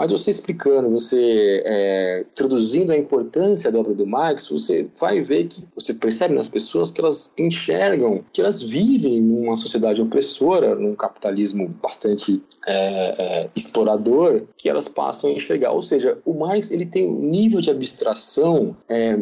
[0.00, 5.46] Mas você explicando, você é, traduzindo a importância da obra do Marx, você vai ver
[5.46, 10.94] que você percebe nas pessoas que elas enxergam, que elas vivem numa sociedade opressora, num
[10.94, 15.72] capitalismo bastante é, é, explorador que elas passam a enxergar.
[15.72, 19.14] Ou seja, o Marx ele tem um nível de abstração, é,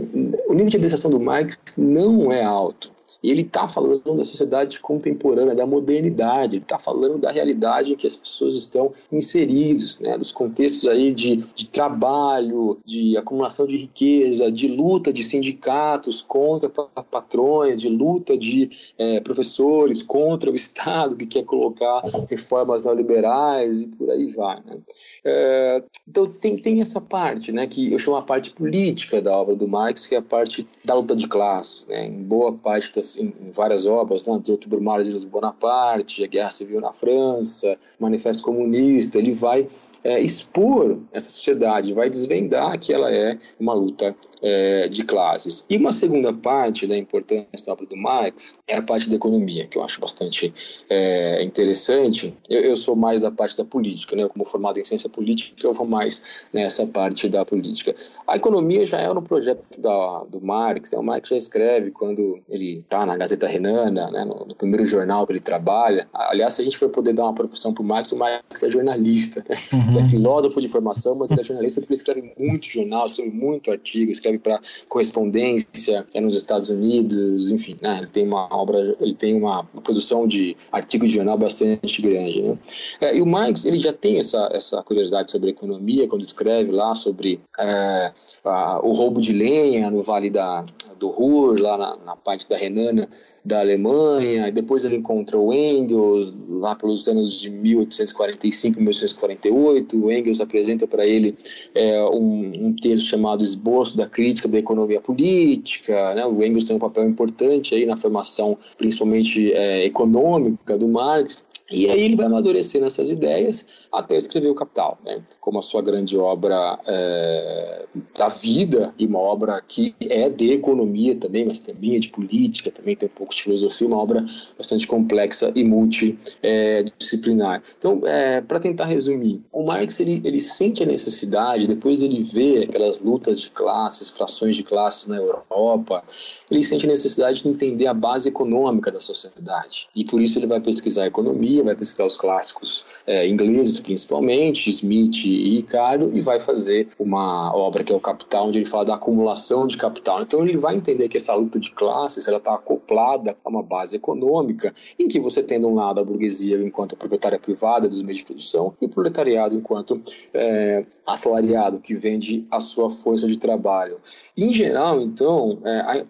[0.46, 2.92] o nível de abstração do Marx não é alto.
[3.22, 7.96] E ele está falando da sociedade contemporânea, da modernidade, ele está falando da realidade em
[7.96, 10.16] que as pessoas estão inseridas, né?
[10.16, 16.68] dos contextos aí de, de trabalho, de acumulação de riqueza, de luta de sindicatos contra
[16.68, 23.88] patrões, de luta de é, professores contra o Estado que quer colocar reformas neoliberais e
[23.88, 24.62] por aí vai.
[24.64, 24.78] Né?
[25.24, 29.56] É, então tem, tem essa parte, né, que eu chamo a parte política da obra
[29.56, 31.86] do Marx, que é a parte da luta de classes.
[31.86, 32.06] Né?
[32.06, 36.26] Em boa parte das em, em várias obras, né, de Outubro Mário de Bonaparte, a
[36.26, 39.66] Guerra Civil na França, Manifesto Comunista, ele vai
[40.02, 45.64] é, expor essa sociedade, vai desvendar que ela é uma luta é, de classes.
[45.68, 49.66] E uma segunda parte da importância da obra do Marx é a parte da economia,
[49.66, 50.52] que eu acho bastante
[50.88, 52.34] é, interessante.
[52.48, 54.28] Eu, eu, sou mais da parte da política, né?
[54.28, 57.94] como formado em ciência política, eu vou mais nessa parte da política.
[58.26, 60.98] A economia já é no projeto da, do Marx, né?
[60.98, 64.24] o Marx já escreve quando ele está na Gazeta Renana, né?
[64.24, 66.08] no, no, primeiro jornal que ele trabalha.
[66.12, 68.70] Aliás, se a gente for poder dar uma proporção para o Marx, o Marx é
[68.70, 69.56] jornalista, né?
[69.94, 70.00] Uhum.
[70.00, 73.70] é filósofo de formação, mas ele é jornalista porque ele escreve muito jornal, escreve muito
[73.70, 77.98] artigo, escreve para correspondência é nos Estados Unidos, enfim, né?
[77.98, 82.42] ele tem uma obra, ele tem uma produção de artigo de jornal bastante grande.
[82.42, 82.58] Né?
[83.00, 86.94] É, e o Marx ele já tem essa, essa curiosidade sobre economia quando escreve lá
[86.94, 88.12] sobre é,
[88.44, 90.64] a, o roubo de lenha no Vale da,
[90.98, 93.08] do Ruhr, lá na, na parte da Renana
[93.44, 99.77] da Alemanha, e depois ele encontra o Engels lá pelos anos de 1845, 1848.
[99.94, 101.36] O Engels apresenta para ele
[101.74, 106.24] é, um, um texto chamado Esboço da crítica da economia política, né?
[106.26, 111.90] o Engels tem um papel importante aí na formação, principalmente é, econômica do Marx, E
[111.90, 115.22] aí ele vai amadurecendo essas ideias até escrever o Capital, né?
[115.40, 117.84] como a sua grande obra é,
[118.16, 122.70] da vida e uma obra que é de economia também, mas também é de política,
[122.70, 124.24] também tem um pouco de filosofia, uma obra
[124.56, 127.62] bastante complexa e multidisciplinar.
[127.76, 132.64] então, é, para tentar resumir, o Marx ele, ele sente a necessidade, depois dele ver
[132.64, 136.02] aquelas lutas de classes, frações de classes na Europa,
[136.50, 139.88] ele sente a necessidade de entender a base econômica da sociedade.
[139.94, 145.24] E por isso ele vai pesquisar economia, vai pesquisar os clássicos é, ingleses principalmente, Smith
[145.24, 148.94] e Ricardo, e vai fazer uma obra que é o Capital, onde ele fala da
[148.94, 150.22] acumulação de capital.
[150.22, 153.96] Então ele vai entender que essa luta de classes ela está acoplada a uma base
[153.96, 158.18] econômica, em que você tem de um lado a burguesia enquanto proprietária privada dos meios
[158.18, 160.00] de produção e o proletariado enquanto
[160.34, 163.98] é, assalariado que vende a sua força de trabalho.
[164.36, 166.04] Em geral, então, é,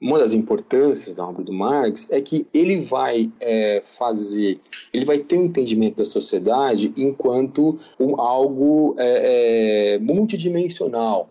[0.00, 4.60] uma das importâncias da obra do Marx é que ele vai é, fazer,
[4.96, 11.28] ele vai ter um entendimento da sociedade enquanto um, algo é, é multidimensional.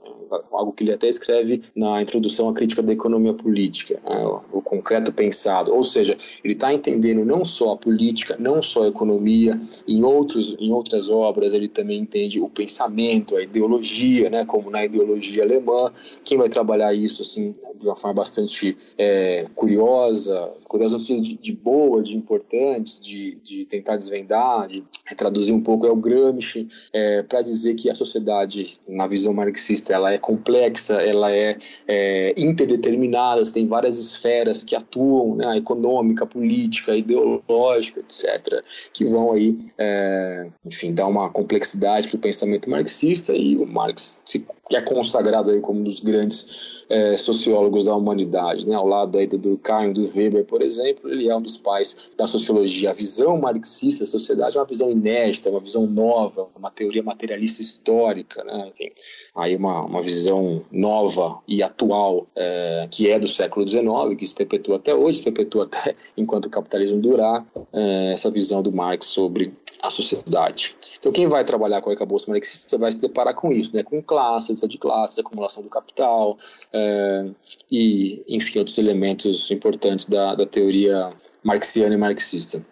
[0.51, 5.13] Algo que ele até escreve na introdução à crítica da economia política, né, o, concreto
[5.13, 10.03] pensado, ou seja, ele está entendendo não só a política, não só a economia, em,
[10.03, 15.43] outros, em outras obras ele também entende o pensamento, a ideologia, né, como na ideologia
[15.43, 15.91] alemã,
[16.23, 22.01] quem vai trabalhar isso assim de uma forma bastante é, curiosa, curiosa de, de boa,
[22.01, 24.83] de importante, de, de tentar desvendar, de
[25.15, 29.93] traduzir um pouco é o Gramsci, é, para dizer que a sociedade, na visão marxista,
[29.93, 31.57] ela é complexa, ela é,
[31.87, 38.63] é interdeterminada, tem várias esferas que atuam, né, econômica, política, ideológica, etc.,
[38.93, 44.21] que vão aí, é, enfim, dar uma complexidade para o pensamento marxista e o Marx
[44.25, 48.75] se, que é consagrado aí como um dos grandes é, sociólogos da humanidade, né?
[48.75, 52.25] ao lado aí do Durkheim, do Weber, por exemplo, ele é um dos pais da
[52.27, 52.91] sociologia.
[52.91, 57.61] A visão marxista da sociedade é uma visão inédita, uma visão nova, uma teoria materialista
[57.61, 58.71] histórica, né?
[58.73, 58.91] Enfim,
[59.35, 63.85] aí uma, uma visão nova e atual é, que é do século XIX,
[64.17, 68.61] que se perpetua até hoje, se perpetua até enquanto o capitalismo durar, é, essa visão
[68.61, 70.75] do Marx sobre a sociedade.
[70.97, 73.83] Então, quem vai trabalhar com o arcabouço marxista vai se deparar com isso, né?
[73.83, 76.37] com classes, de classe, acumulação do capital
[76.73, 77.25] é,
[77.71, 81.11] e, enfim, outros elementos importantes da, da teoria
[81.43, 82.65] marxiana e marxista.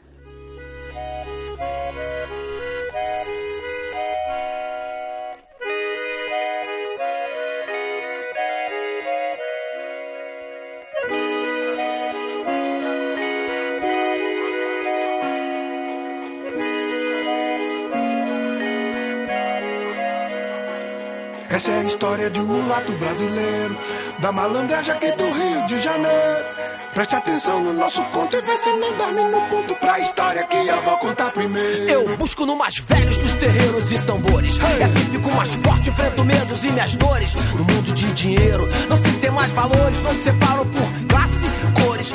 [21.64, 23.78] Essa é a história de um mulato brasileiro,
[24.20, 26.46] da malandragem aqui do Rio de Janeiro.
[26.94, 30.58] Preste atenção no nosso conto e vê se não dorme no ponto pra história que
[30.58, 31.90] eu vou contar primeiro.
[31.90, 34.60] Eu busco no mais velhos dos terreiros e tambores.
[34.60, 34.80] Hey.
[34.82, 37.34] E assim fico mais forte, enfrento medos e minhas dores.
[37.34, 42.12] No mundo de dinheiro, não se tem mais valores, não se separam por classe, cores,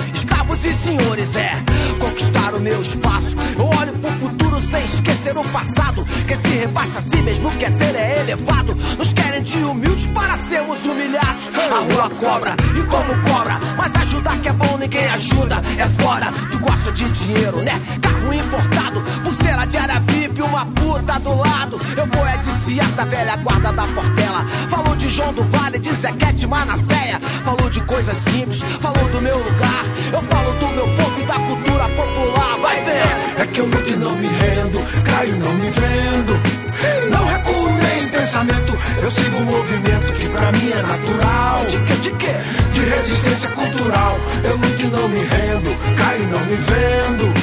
[0.58, 1.36] escravos e senhores.
[1.36, 1.52] É
[1.98, 3.36] conquistar o meu espaço.
[3.56, 6.04] Eu olho pro futuro sem esquecer o passado.
[6.26, 8.74] Quem se rebaixa a si mesmo quer ser é elevado.
[8.96, 11.48] Nos querem de humildes para sermos humilhados.
[11.54, 15.56] A rua cobra e como cobra, mas ajudar que é bom ninguém ajuda.
[15.78, 17.80] É fora, tu gosta de dinheiro, né?
[18.00, 21.78] Carro importado, pulseira de área VIP, uma puta do lado.
[21.96, 22.58] Eu vou é de
[22.94, 24.44] da velha guarda da Portela.
[24.68, 27.20] Falou de João do Vale, de Zequete Manasseia.
[27.44, 29.84] Falou de coisas simples, falou do meu lugar.
[30.12, 32.58] Eu falo do meu povo e da cultura popular.
[32.60, 33.42] Vai ver!
[33.42, 36.68] É que eu luto e não me rendo, caio não me vendo.
[37.10, 41.64] Não recuo nem em pensamento, eu sigo um movimento que pra mim é natural.
[41.66, 42.32] De que, de que?
[42.72, 44.18] De resistência cultural.
[44.44, 47.34] Eu luto e não me rendo, caio não me vendo.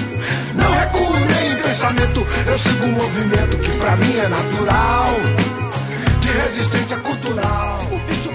[0.55, 5.07] Não recuo nem em pensamento, eu sigo um movimento que pra mim é natural.
[6.21, 7.79] De resistência cultural.
[7.91, 8.29] O bicho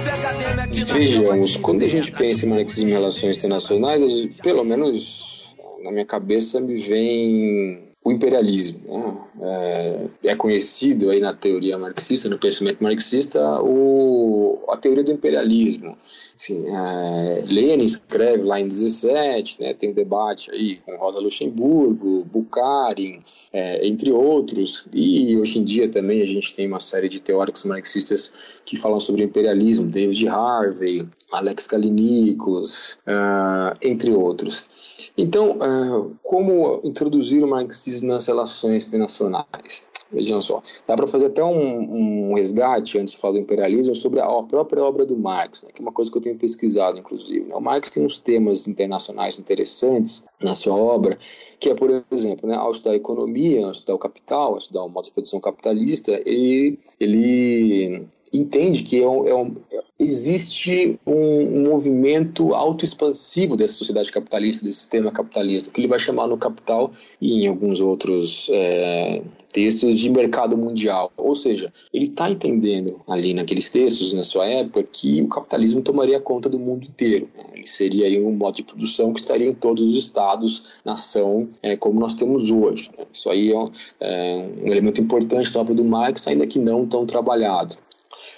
[0.70, 2.48] Vejamos, quando a gente pensa em
[2.78, 4.02] em relações internacionais,
[4.42, 8.80] pelo menos na minha cabeça me vem o imperialismo.
[8.88, 10.11] Né?
[10.22, 15.96] É, é, conhecido aí na teoria marxista, no pensamento marxista, o, a teoria do imperialismo.
[16.36, 23.22] Enfim, é, Lenin escreve lá em 17, né, tem debate aí com Rosa Luxemburgo, Bukharin,
[23.53, 27.64] é, entre outros, e hoje em dia também a gente tem uma série de teóricos
[27.64, 34.89] marxistas que falam sobre imperialismo, David Harvey, Alex Kalinikos, uh, entre outros.
[35.20, 39.86] Então, uh, como introduzir o marxismo nas relações internacionais?
[40.12, 44.20] Vejam só, dá para fazer até um, um, resgate, antes de falar do imperialismo, sobre
[44.20, 47.46] a própria obra do Marx, né, que é uma coisa que eu tenho pesquisado, inclusive.
[47.46, 47.54] Né?
[47.54, 51.16] O Marx tem uns temas internacionais interessantes na sua obra,
[51.61, 54.88] que é, por exemplo, né, ao estudar economia, ao estudar o capital, ao estudar o
[54.88, 59.54] modo de produção capitalista, ele, ele entende que é um, é um,
[59.98, 66.26] existe um, um movimento autoexpansivo dessa sociedade capitalista, desse sistema capitalista, que ele vai chamar
[66.26, 66.90] no Capital
[67.20, 69.22] e em alguns outros é,
[69.53, 71.12] textos de mercado mundial.
[71.16, 76.20] Ou seja, ele está entendendo ali naqueles textos, na sua época, que o capitalismo tomaria
[76.20, 77.28] conta do mundo inteiro.
[77.55, 81.76] Ele seria aí um modo de produção que estaria em todos os estados, nação, é,
[81.76, 82.90] como nós temos hoje.
[83.12, 83.70] Isso aí é um,
[84.01, 87.76] é um elemento importante da obra do Marx, ainda que não tão trabalhado.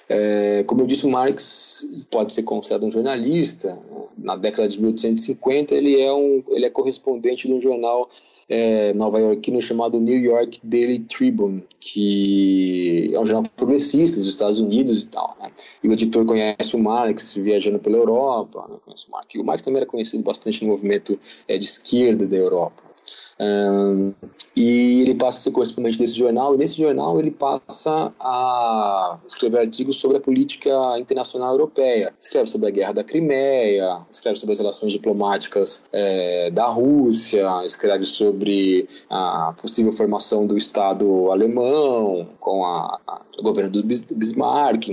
[0.09, 3.79] É, como eu disse, o Marx pode ser considerado um jornalista.
[4.19, 8.09] Na década de 1850, ele é, um, ele é correspondente de um jornal
[8.49, 15.03] é, nova-iorquino chamado New York Daily Tribune, que é um jornal progressista dos Estados Unidos
[15.03, 15.37] e tal.
[15.41, 15.51] Né?
[15.83, 18.77] E o editor conhece o Marx viajando pela Europa, né?
[18.85, 19.35] conhece o Marx.
[19.35, 22.92] O Marx também era conhecido bastante no movimento é, de esquerda da Europa.
[24.55, 29.61] E ele passa a ser correspondente desse jornal, e nesse jornal ele passa a escrever
[29.61, 32.13] artigos sobre a política internacional europeia.
[32.21, 38.05] Escreve sobre a guerra da Crimeia, escreve sobre as relações diplomáticas é, da Rússia, escreve
[38.05, 44.89] sobre a possível formação do Estado alemão com a, a, o governo do Bismarck,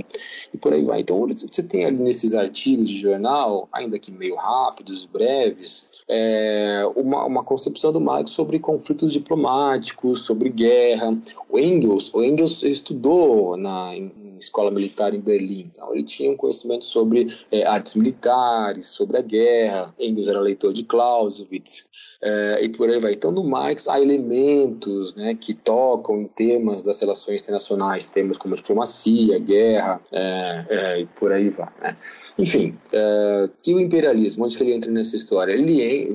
[0.52, 1.00] e por aí vai.
[1.00, 7.24] Então você tem ali nesses artigos de jornal, ainda que meio rápidos, breves, é, uma,
[7.26, 11.16] uma concepção do Marx sobre conflitos diplomáticos, sobre guerra.
[11.48, 13.94] O Engels, o Engels estudou na
[14.38, 19.22] escola militar em Berlim, então ele tinha um conhecimento sobre é, artes militares, sobre a
[19.22, 19.94] guerra.
[19.98, 21.84] Engels era leitor de Clausewitz
[22.22, 23.12] é, e por aí vai.
[23.12, 28.56] Então no Marx há elementos, né, que tocam em temas das relações internacionais, temas como
[28.56, 31.68] diplomacia, guerra é, é, e por aí vai.
[31.82, 31.96] Né?
[32.38, 35.52] Enfim, uh, e o imperialismo, onde que ele entra nessa história?
[35.52, 36.08] Ele,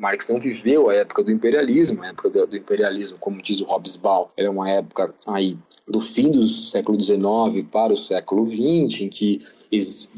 [0.00, 4.28] Marx não viveu a época do imperialismo, a época do, imperialismo, como diz o Hobsbawm,
[4.36, 9.40] é uma época aí do fim do século XIX para o século XX, em que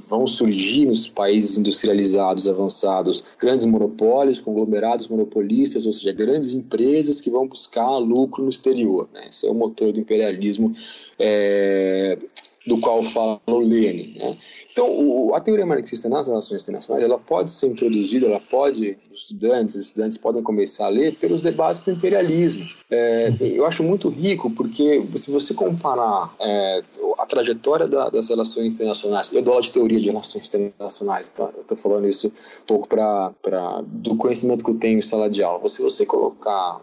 [0.07, 7.30] vão surgir nos países industrializados avançados grandes monopólios, conglomerados monopolistas, ou seja, grandes empresas que
[7.30, 9.09] vão buscar lucro no exterior.
[9.12, 9.28] Né?
[9.28, 10.74] Esse é o motor do imperialismo
[11.18, 12.18] é,
[12.66, 14.14] do qual fala o Lenin.
[14.16, 14.36] Né?
[14.70, 19.22] Então, o, a teoria marxista nas relações internacionais, ela pode ser introduzida, ela pode, os
[19.22, 22.64] estudantes, estudantes podem começar a ler pelos debates do imperialismo.
[22.90, 26.82] É, eu acho muito rico porque se você comparar é,
[27.18, 31.50] a trajetória da, das relações internacionais, eu dou aula de teoria de relações internacionais, então
[31.54, 33.32] eu estou falando isso um pouco para
[33.86, 35.68] do conhecimento que eu tenho em sala de aula.
[35.68, 36.80] Se você colocar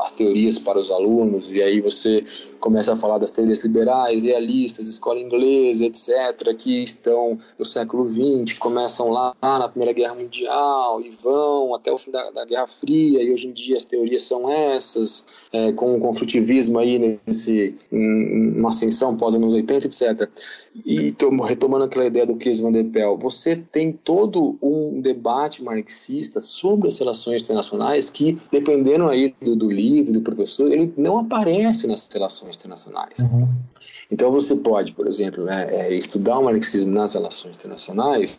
[0.00, 2.24] as teorias para os alunos, e aí você
[2.60, 8.58] começa a falar das teorias liberais, realistas, escola inglesa, etc., que estão no século XX,
[8.58, 13.22] começam lá na Primeira Guerra Mundial e vão até o fim da, da Guerra Fria,
[13.22, 18.68] e hoje em dia as teorias são essas, é, com o construtivismo aí nesse, uma
[18.68, 20.28] ascensão pós-anos 80, etc.
[20.84, 21.14] E
[21.44, 26.88] retomando aquela ideia do Chris Van der Pel, você tem todo um debate marxista sobre
[26.88, 29.70] as relações internacionais que, dependendo aí do, do
[30.04, 33.18] do professor, ele não aparece nas relações internacionais.
[33.20, 33.48] Uhum.
[34.10, 38.38] Então você pode, por exemplo, né, é, estudar o marxismo nas relações internacionais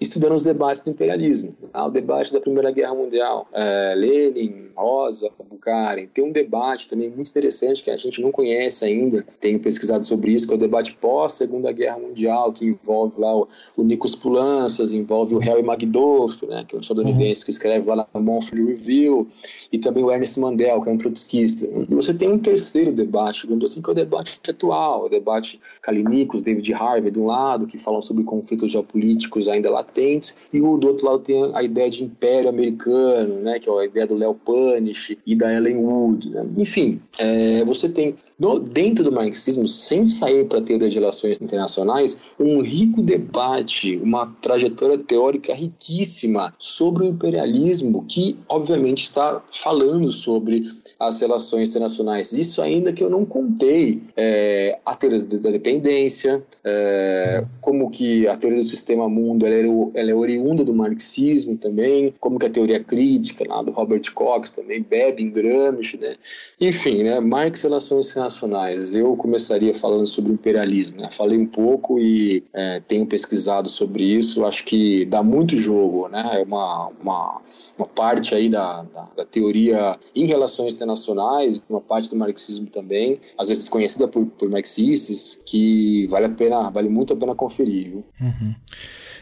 [0.00, 1.54] estudando os debates do imperialismo.
[1.74, 6.06] O debate da Primeira Guerra Mundial, é, Lenin, Rosa, Bukharin.
[6.06, 10.32] Tem um debate também muito interessante que a gente não conhece ainda, tenho pesquisado sobre
[10.32, 14.92] isso, que é o debate pós-Segunda Guerra Mundial, que envolve lá o, o Nikos Poulanças,
[14.92, 19.26] envolve o Harry Magdoff, né, que é um estadunidense que escreve lá na Monthly Review,
[19.72, 21.66] e também o Ernest Mandel, que é um trotskista.
[21.66, 25.58] E você tem um terceiro debate, digamos assim, que é o debate atual, o debate
[25.80, 30.76] Kalinikos, David Harvey, de um lado, que falam sobre conflitos geopolíticos ainda latentes, e o
[30.76, 34.14] do outro lado tem a ideia de império americano, né, que é a ideia do
[34.14, 36.30] Léo Panish e da Ellen Wood.
[36.30, 36.46] Né?
[36.58, 41.40] Enfim, é, você tem no, dentro do marxismo, sem sair para a teoria de relações
[41.40, 50.12] internacionais, um rico debate, uma trajetória teórica riquíssima sobre o imperialismo, que obviamente está falando
[50.12, 50.64] sobre
[50.98, 52.32] as relações internacionais.
[52.32, 58.36] Isso ainda que eu não contei é, a teoria da dependência, é, como que a
[58.36, 62.50] teoria do sistema mundo ela é, ela é, oriunda do marxismo também, como que a
[62.50, 66.16] teoria crítica lá do Robert Cox também bebe em Gramsci, né?
[66.60, 67.20] Enfim, né?
[67.20, 68.94] Marx relações internacionais.
[68.94, 71.10] Eu começaria falando sobre imperialismo, né?
[71.12, 74.46] Falei um pouco e é, tenho pesquisado sobre isso.
[74.46, 76.40] Acho que dá muito jogo, né?
[76.40, 77.42] É uma, uma,
[77.76, 82.66] uma parte aí da, da, da teoria em relações internacionais internacionais, uma parte do marxismo
[82.66, 87.34] também, às vezes conhecida por, por marxistas, que vale a pena, vale muito a pena
[87.34, 87.90] conferir.
[87.90, 88.04] Viu?
[88.20, 88.54] Uhum.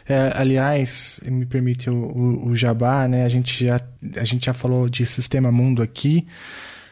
[0.07, 3.25] É, aliás, me permite o, o, o, jabá, né?
[3.25, 3.79] A gente, já,
[4.17, 6.27] a gente já falou de sistema mundo aqui.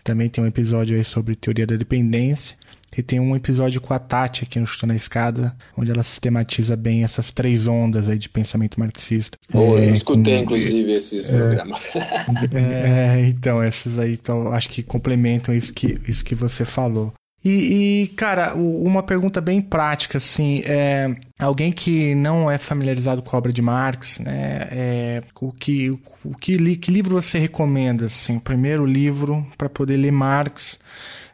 [0.03, 2.57] Também tem um episódio aí sobre teoria da dependência.
[2.97, 6.75] E tem um episódio com a Tati aqui no Chutando a Escada, onde ela sistematiza
[6.75, 9.37] bem essas três ondas aí de pensamento marxista.
[9.51, 11.89] Oh, é, eu escutei, com, inclusive, esses é, programas.
[12.53, 17.13] é, então, esses aí então, acho que complementam isso que, isso que você falou.
[17.43, 23.35] E, e, cara, uma pergunta bem prática, assim, é, alguém que não é familiarizado com
[23.35, 25.89] a obra de Marx, né, é, o que,
[26.23, 30.79] o que, que livro você recomenda, assim, o primeiro livro para poder ler Marx,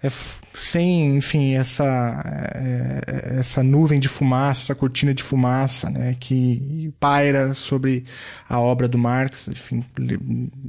[0.01, 0.09] é,
[0.59, 2.21] sem, enfim, essa,
[2.53, 8.03] é, é, essa nuvem de fumaça, essa cortina de fumaça, né, que paira sobre
[8.47, 9.85] a obra do Marx, enfim,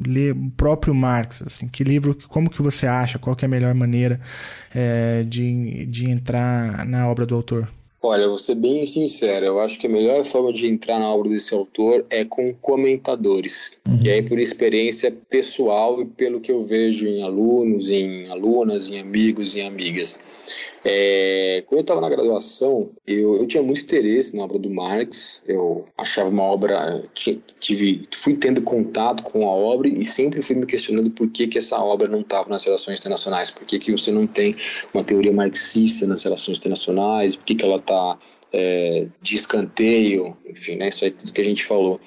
[0.07, 3.51] ler o próprio Marx, assim, que livro, como que você acha, qual que é a
[3.51, 4.21] melhor maneira
[4.73, 7.69] é, de, de entrar na obra do autor?
[8.03, 11.29] Olha, vou ser bem sincero, eu acho que a melhor forma de entrar na obra
[11.29, 13.79] desse autor é com comentadores.
[13.87, 14.01] Uhum.
[14.03, 19.01] E aí, por experiência pessoal e pelo que eu vejo em alunos, em alunas, em
[19.01, 20.19] amigos e amigas.
[20.83, 25.43] É, quando eu estava na graduação, eu, eu, tinha muito interesse na obra do Marx.
[25.47, 30.65] Eu achava uma obra, tive, fui tendo contato com a obra e sempre fui me
[30.65, 34.11] questionando por que, que essa obra não estava nas relações internacionais, por que, que você
[34.11, 34.55] não tem
[34.95, 38.19] uma teoria marxista nas relações internacionais, por que, que ela está
[38.53, 42.01] é, de escanteio, enfim, né, isso aí tudo que a gente falou.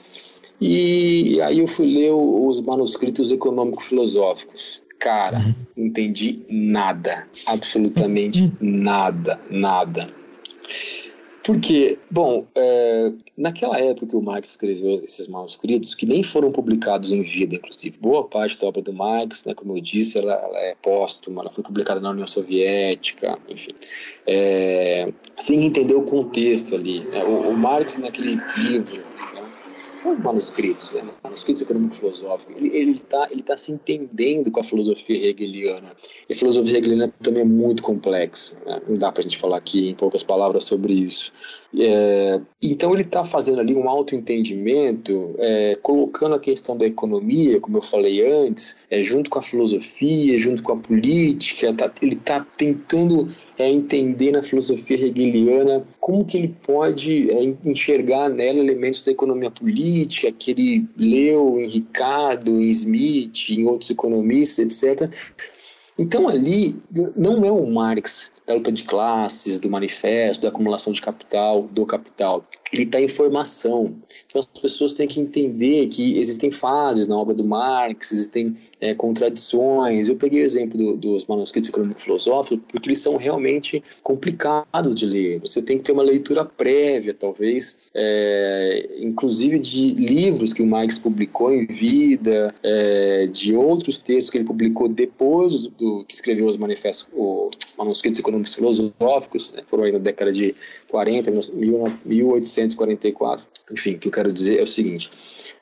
[0.59, 4.82] E aí eu fui ler os manuscritos econômico-filosóficos.
[5.03, 5.53] Cara, uhum.
[5.75, 8.53] entendi nada, absolutamente uhum.
[8.61, 10.07] nada, nada.
[11.43, 17.11] Porque, bom, é, naquela época que o Marx escreveu esses manuscritos, que nem foram publicados
[17.11, 20.57] em vida, inclusive, boa parte da obra do Marx, né, como eu disse, ela, ela
[20.59, 23.75] é póstuma, ela foi publicada na União Soviética, enfim,
[24.25, 27.01] é, sem entender o contexto ali.
[27.01, 29.03] Né, o, o Marx, naquele livro,
[30.03, 31.01] são manuscritos, né?
[31.23, 32.55] manuscritos econômico-filosóficos.
[32.57, 35.93] Ele está ele tá se entendendo com a filosofia hegeliana.
[36.29, 38.59] E a filosofia hegeliana também é muito complexa.
[38.65, 38.81] Né?
[38.85, 41.31] Não dá para a gente falar aqui em poucas palavras sobre isso.
[41.79, 47.77] É, então ele está fazendo ali um autoentendimento, é, colocando a questão da economia, como
[47.77, 51.73] eu falei antes, é, junto com a filosofia, junto com a política.
[51.73, 58.29] Tá, ele está tentando é, entender na filosofia hegeliana como que ele pode é, enxergar
[58.29, 64.83] nela elementos da economia política que ele leu em Ricardo, em Smith, em outros economistas,
[64.83, 65.09] etc.
[65.97, 66.77] Então ali
[67.15, 71.85] não é o Marx da luta de classes, do manifesto, da acumulação de capital, do
[71.85, 72.43] capital.
[72.73, 73.95] Ele está em formação.
[74.25, 78.93] Então as pessoas têm que entender que existem fases na obra do Marx, existem é,
[78.93, 80.07] contradições.
[80.07, 85.39] Eu peguei o exemplo do, dos manuscritos econômico-filosóficos porque eles são realmente complicados de ler.
[85.39, 90.99] Você tem que ter uma leitura prévia, talvez, é, inclusive de livros que o Marx
[90.99, 96.57] publicou em vida, é, de outros textos que ele publicou depois do que escreveu os
[96.57, 97.07] manifestos,
[97.77, 100.55] manuscritos econômicos econômicos filosóficos, né, foram aí na década de
[100.89, 101.31] 40,
[102.65, 103.45] 1844.
[103.71, 105.09] Enfim, o que eu quero dizer é o seguinte: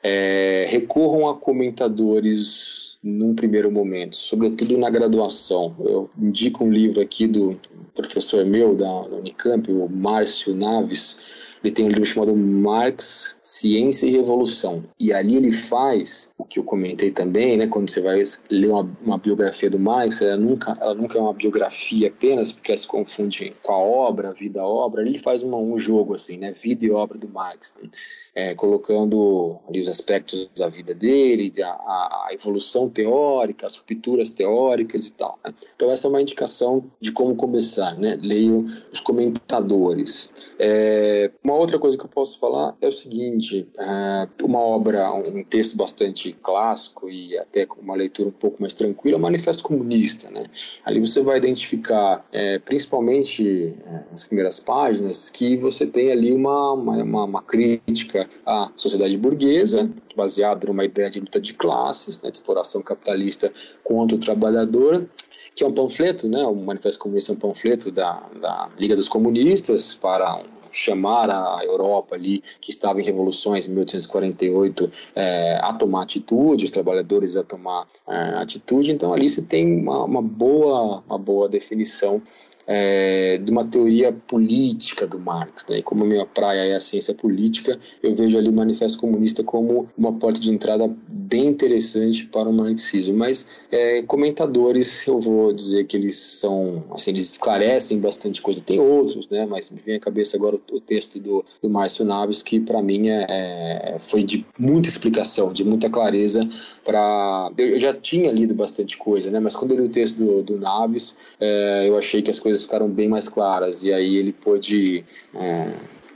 [0.02, 5.74] é, recorram a comentadores num primeiro momento, sobretudo na graduação.
[5.80, 7.58] Eu indico um livro aqui do
[7.94, 14.10] professor meu da Unicamp, o Márcio Naves ele tem um livro chamado Marx, Ciência e
[14.10, 14.84] Revolução.
[15.00, 17.66] E ali ele faz o que eu comentei também, né?
[17.66, 21.32] Quando você vai ler uma, uma biografia do Marx, ela nunca, ela nunca é uma
[21.32, 25.02] biografia apenas, porque ela se confunde com a obra, vida, obra.
[25.02, 26.52] Ele faz uma, um jogo assim, né?
[26.52, 27.76] Vida e obra do Marx.
[27.80, 27.88] Né?
[28.34, 35.06] É, colocando ali os aspectos da vida dele, a, a, evolução teórica, as rupturas teóricas
[35.06, 35.38] e tal.
[35.44, 35.52] Né?
[35.76, 38.18] Então essa é uma indicação de como começar, né?
[38.22, 40.30] Leio os comentadores.
[40.58, 45.12] É, uma uma outra coisa que eu posso falar é o seguinte: é, uma obra,
[45.12, 49.22] um texto bastante clássico e até com uma leitura um pouco mais tranquila, é o
[49.22, 50.30] Manifesto Comunista.
[50.30, 50.44] Né?
[50.84, 56.72] Ali você vai identificar, é, principalmente é, nas primeiras páginas, que você tem ali uma,
[56.72, 62.38] uma, uma crítica à sociedade burguesa, baseada numa ideia de luta de classes, né, de
[62.38, 63.52] exploração capitalista
[63.84, 65.06] contra o trabalhador,
[65.54, 69.08] que é um panfleto, né, o Manifesto Comunista é um panfleto da, da Liga dos
[69.08, 75.72] Comunistas para um chamar a Europa ali, que estava em revoluções em 1848, é, a
[75.72, 78.90] tomar atitude, os trabalhadores a tomar é, atitude.
[78.90, 82.22] Então ali você tem uma, uma, boa, uma boa definição
[82.66, 85.66] é, de uma teoria política do Marx.
[85.68, 85.78] Né?
[85.78, 89.42] E como a minha praia é a ciência política, eu vejo ali o Manifesto Comunista
[89.42, 93.16] como uma porta de entrada bem interessante para o marxismo.
[93.16, 98.60] Mas é, comentadores, eu vou dizer que eles são, assim, eles esclarecem bastante coisa.
[98.60, 99.46] Tem outros, né?
[99.46, 102.82] Mas me vem à cabeça agora o, o texto do, do Márcio Naves, que para
[102.82, 106.48] mim é, é, foi de muita explicação, de muita clareza
[106.84, 109.40] para eu já tinha lido bastante coisa, né?
[109.40, 112.51] Mas quando eu li o texto do, do Naves, é, eu achei que as coisas
[112.60, 115.02] ficaram bem mais claras e aí ele pôde
[115.34, 115.72] é,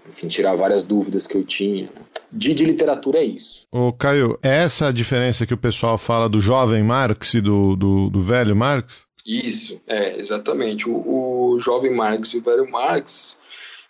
[0.09, 1.89] enfim, tirar várias dúvidas que eu tinha.
[2.31, 3.67] De, de literatura é isso.
[3.73, 7.77] Ô, Caio, é essa a diferença que o pessoal fala do jovem Marx e do,
[7.77, 9.07] do, do velho Marx?
[9.27, 10.89] Isso, é, exatamente.
[10.89, 13.39] O, o jovem Marx e o velho Marx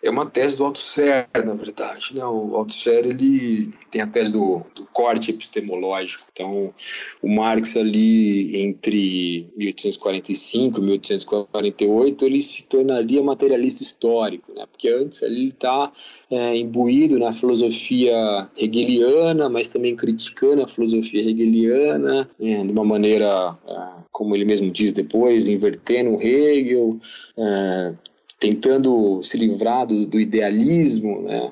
[0.01, 2.15] é uma tese do Althusser, na verdade.
[2.15, 2.23] Né?
[2.23, 6.25] O Althusser ele tem a tese do, do, corte epistemológico.
[6.31, 6.73] Então,
[7.21, 14.65] o Marx ali entre 1845 e 1848 ele se tornaria materialista histórico, né?
[14.71, 15.91] porque antes ele está
[16.29, 23.57] é, imbuído na filosofia hegeliana, mas também criticando a filosofia hegeliana é, de uma maneira,
[23.67, 26.99] é, como ele mesmo diz depois, invertendo Hegel,
[27.37, 27.93] é,
[28.39, 31.51] tentando se livrar do, do idealismo, né?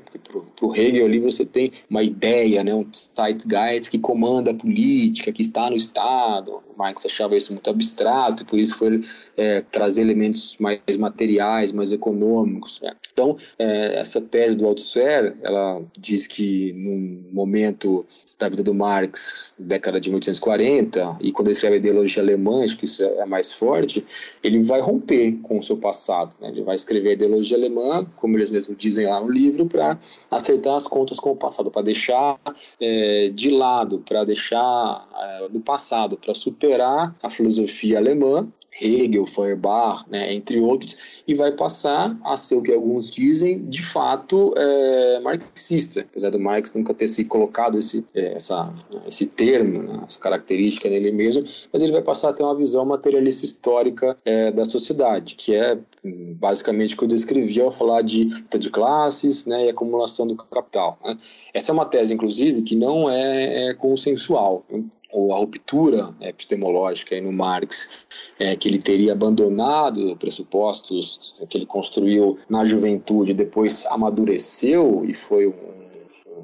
[0.55, 2.73] Para o Hegel ali você tem uma ideia, né?
[2.73, 6.61] um Zeitgeist que comanda a política, que está no Estado.
[6.73, 9.01] O Marx achava isso muito abstrato e por isso foi
[9.37, 12.79] é, trazer elementos mais materiais, mais econômicos.
[12.81, 12.93] Né?
[13.11, 18.05] Então, é, essa tese do Althusser, ela diz que num momento
[18.37, 22.77] da vida do Marx, década de 1840, e quando ele escreve a ideologia alemã, acho
[22.77, 24.03] que isso é mais forte,
[24.43, 26.35] ele vai romper com o seu passado.
[26.41, 26.49] Né?
[26.49, 29.97] Ele vai escrever a ideologia alemã, como eles mesmos dizem lá no livro, para
[30.29, 32.39] acertar as contas com o passado, para deixar
[32.79, 38.47] é, de lado, para deixar é, no passado, para superar a filosofia alemã
[38.81, 40.97] Hegel, Feuerbach, né, entre outros,
[41.27, 46.39] e vai passar a ser o que alguns dizem, de fato, é, marxista, apesar do
[46.39, 48.71] Marx nunca ter se colocado esse, é, essa,
[49.07, 52.85] esse termo, né, essa característica nele mesmo, mas ele vai passar a ter uma visão
[52.85, 58.25] materialista histórica é, da sociedade, que é basicamente o que eu descrevi ao falar de
[58.25, 60.99] luta de classes né, e acumulação do capital.
[61.03, 61.17] Né.
[61.53, 64.65] Essa é uma tese, inclusive, que não é, é consensual
[65.11, 68.05] ou a ruptura epistemológica aí no Marx,
[68.39, 75.47] é, que ele teria abandonado pressupostos que ele construiu na juventude, depois amadureceu e foi
[75.47, 75.75] um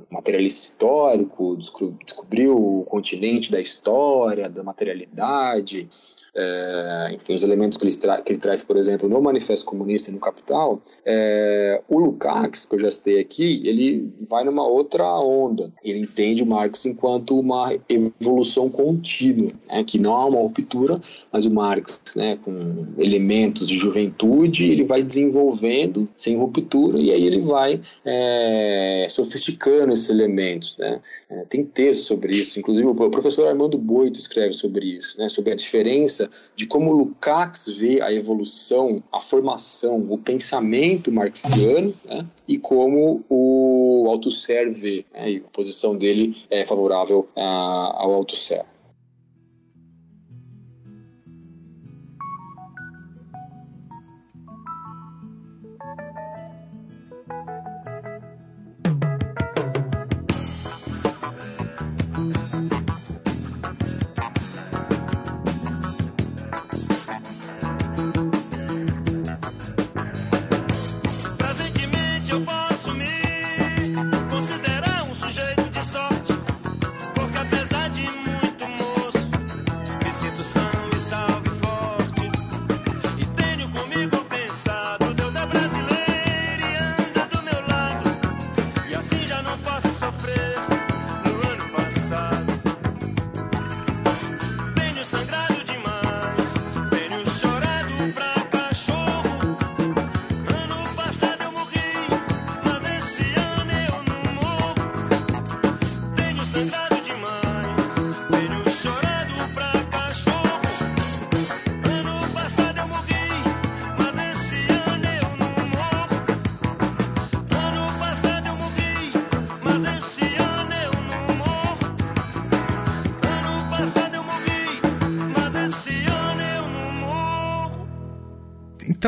[0.10, 5.90] materialista histórico, descobriu o continente da história, da materialidade,
[6.34, 10.14] é, enfim, os elementos que ele, que ele, traz, por exemplo, no Manifesto Comunista e
[10.14, 15.72] no Capital, é, o Lukács, que eu já citei aqui, ele vai numa outra onda.
[15.84, 21.00] Ele entende o Marx enquanto uma evolução contínua, né, que não há uma ruptura,
[21.32, 27.26] mas o Marx, né, com elementos de juventude, ele vai desenvolvendo sem ruptura e aí
[27.26, 30.78] ele vai é, sofisticando esses elementos.
[30.80, 31.02] Né.
[31.30, 35.52] É, tem texto sobre isso, inclusive o professor Armando Boito escreve sobre isso, né, sobre
[35.52, 36.21] a diferença
[36.56, 44.06] de como Lukács vê a evolução, a formação, o pensamento marxiano, né, e como o
[44.10, 48.66] Althusser vê, né, e a posição dele é favorável a, ao Althusser.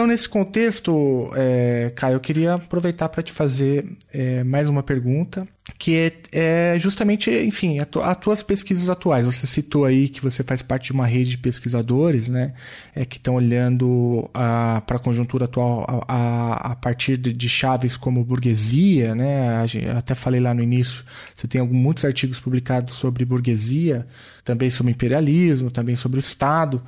[0.04, 5.48] Então, nesse contexto, é, Caio, eu queria aproveitar para te fazer é, mais uma pergunta,
[5.80, 9.26] que é, é justamente, enfim, as tu, tuas pesquisas atuais.
[9.26, 12.54] Você citou aí que você faz parte de uma rede de pesquisadores, né,
[12.94, 17.96] é, que estão olhando para a conjuntura atual a, a, a partir de, de, chaves
[17.96, 19.66] como burguesia, né,
[19.96, 24.06] até falei lá no início, você tem alguns, muitos artigos publicados sobre burguesia,
[24.44, 26.84] também sobre imperialismo, também sobre o Estado.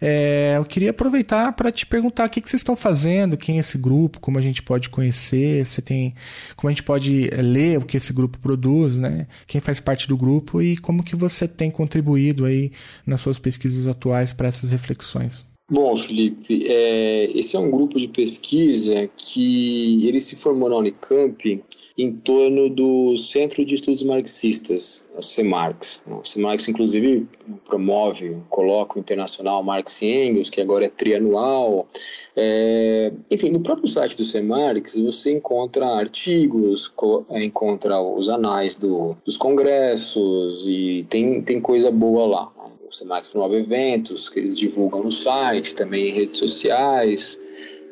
[0.00, 3.60] É, eu queria aproveitar para te perguntar o que, que vocês estão fazendo, quem é
[3.60, 6.14] esse grupo, como a gente pode conhecer, você tem,
[6.54, 9.26] como a gente pode é, ler o que esse grupo produz, né?
[9.46, 12.72] Quem faz parte do grupo e como que você tem contribuído aí
[13.06, 15.46] nas suas pesquisas atuais para essas reflexões.
[15.68, 21.60] Bom, Felipe, é, esse é um grupo de pesquisa que ele se formou na Unicamp
[21.98, 26.04] em torno do Centro de Estudos Marxistas, o CEMARX.
[26.06, 27.26] O CEMARX, inclusive,
[27.64, 31.88] promove o colóquio internacional Marx e Engels, que agora é trianual.
[32.36, 36.92] É, enfim, no próprio site do CEMARX você encontra artigos,
[37.30, 42.55] encontra os anais do, dos congressos e tem, tem coisa boa lá.
[42.88, 47.38] O CEMARX promove eventos que eles divulgam no site, também em redes sociais.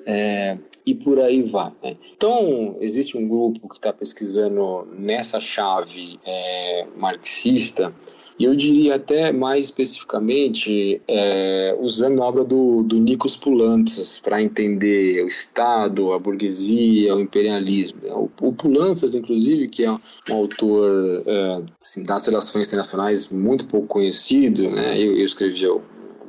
[0.07, 1.73] É, e por aí vai.
[1.83, 1.97] Né?
[2.17, 7.95] Então, existe um grupo que está pesquisando nessa chave é, marxista,
[8.39, 14.43] e eu diria até mais especificamente é, usando a obra do, do Nikos Poulantzas para
[14.43, 18.01] entender o Estado, a burguesia, o imperialismo.
[18.11, 20.01] O, o Poulantzas, inclusive, que é um
[20.35, 25.01] autor é, assim, das relações internacionais muito pouco conhecido, né?
[25.01, 25.55] eu, eu escrevi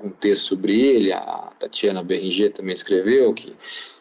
[0.06, 3.54] um texto sobre ele, a Tatiana Berringer também escreveu, que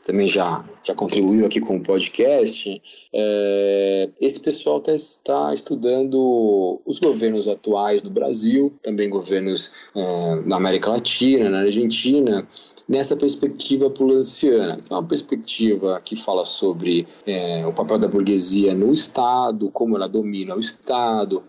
[0.04, 2.82] também já, já contribuiu aqui com o podcast,
[3.12, 4.92] é, esse pessoal está
[5.24, 12.46] tá estudando os governos atuais do Brasil, também governos é, na América Latina, na Argentina,
[12.88, 18.74] nessa perspectiva pulanciana, que é uma perspectiva que fala sobre é, o papel da burguesia
[18.74, 21.42] no Estado, como ela domina o Estado,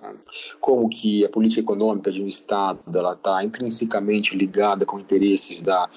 [0.59, 2.79] como que a política econômica de um Estado
[3.11, 5.89] está intrinsecamente ligada com interesses da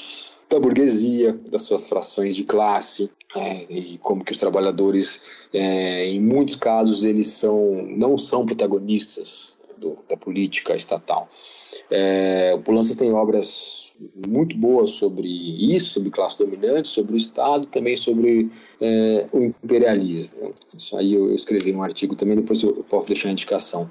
[0.48, 5.20] da burguesia, das suas frações de classe, é, e como que os trabalhadores,
[5.52, 11.28] é, em muitos casos, eles são, não são protagonistas do, da política estatal.
[11.90, 13.87] É, o Pulanças tem obras
[14.26, 18.50] muito boas sobre isso, sobre classe dominante, sobre o Estado, também sobre
[18.80, 20.54] é, o imperialismo.
[20.76, 23.88] Isso aí eu, escrevi um artigo também, depois eu posso deixar a indicação.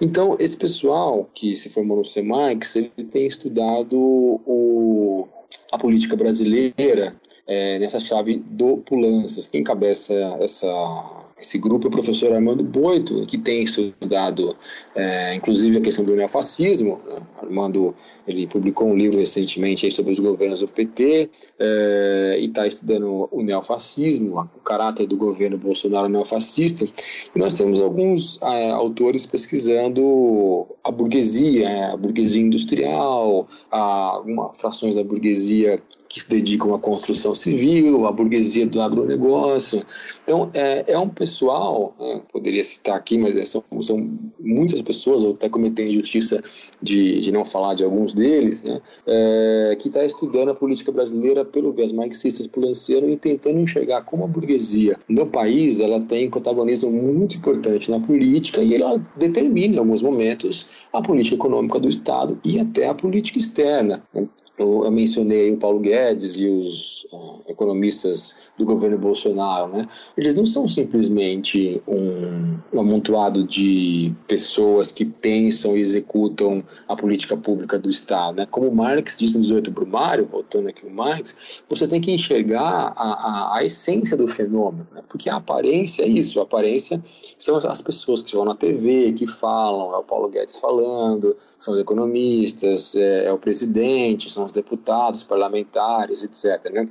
[0.00, 5.26] Então, esse pessoal que se formou no SEMAX, ele tem estudado o,
[5.72, 9.48] a política brasileira é, nessa chave do Pulanças.
[9.48, 14.56] Quem encabeça essa esse grupo é o professor Armando Boito, que tem estudado,
[14.94, 16.98] é, inclusive, a questão do neofascismo.
[17.36, 17.94] Armando
[18.26, 23.42] ele publicou um livro recentemente sobre os governos do PT é, e está estudando o
[23.42, 26.86] neofascismo, o caráter do governo Bolsonaro neofascista.
[26.86, 34.94] E nós temos alguns é, autores pesquisando a burguesia, a burguesia industrial, a, uma, frações
[34.94, 39.82] da burguesia que se dedicam à construção civil, à burguesia do agronegócio.
[40.24, 44.08] Então, é, é um pessoal, né, poderia citar aqui, mas é, são, são
[44.40, 46.40] muitas pessoas, eu até cometer injustiça
[46.82, 51.44] de, de não falar de alguns deles, né, é, que está estudando a política brasileira
[51.44, 56.30] pelo viés marxista pulanciano e tentando enxergar como a burguesia no país ela tem um
[56.30, 61.88] protagonismo muito importante na política e ela determina, em alguns momentos, a política econômica do
[61.88, 64.02] Estado e até a política externa.
[64.14, 64.28] Eu,
[64.58, 65.95] eu, mencionei o Paulo Guedes
[66.36, 69.86] e os uh, economistas do governo Bolsonaro, né?
[70.16, 77.36] Eles não são simplesmente um, um amontoado de pessoas que pensam e executam a política
[77.36, 78.46] pública do Estado, né?
[78.50, 83.52] Como Marx disse no 18 Brumário, voltando aqui o Marx, você tem que enxergar a,
[83.52, 85.02] a, a essência do fenômeno, né?
[85.08, 87.02] Porque a aparência é isso, a aparência
[87.38, 91.74] são as pessoas que vão na TV, que falam, é o Paulo Guedes falando, são
[91.74, 95.85] os economistas, é, é o presidente, são os deputados, parlamentares,
[96.22, 96.72] etc.
[96.72, 96.88] Né?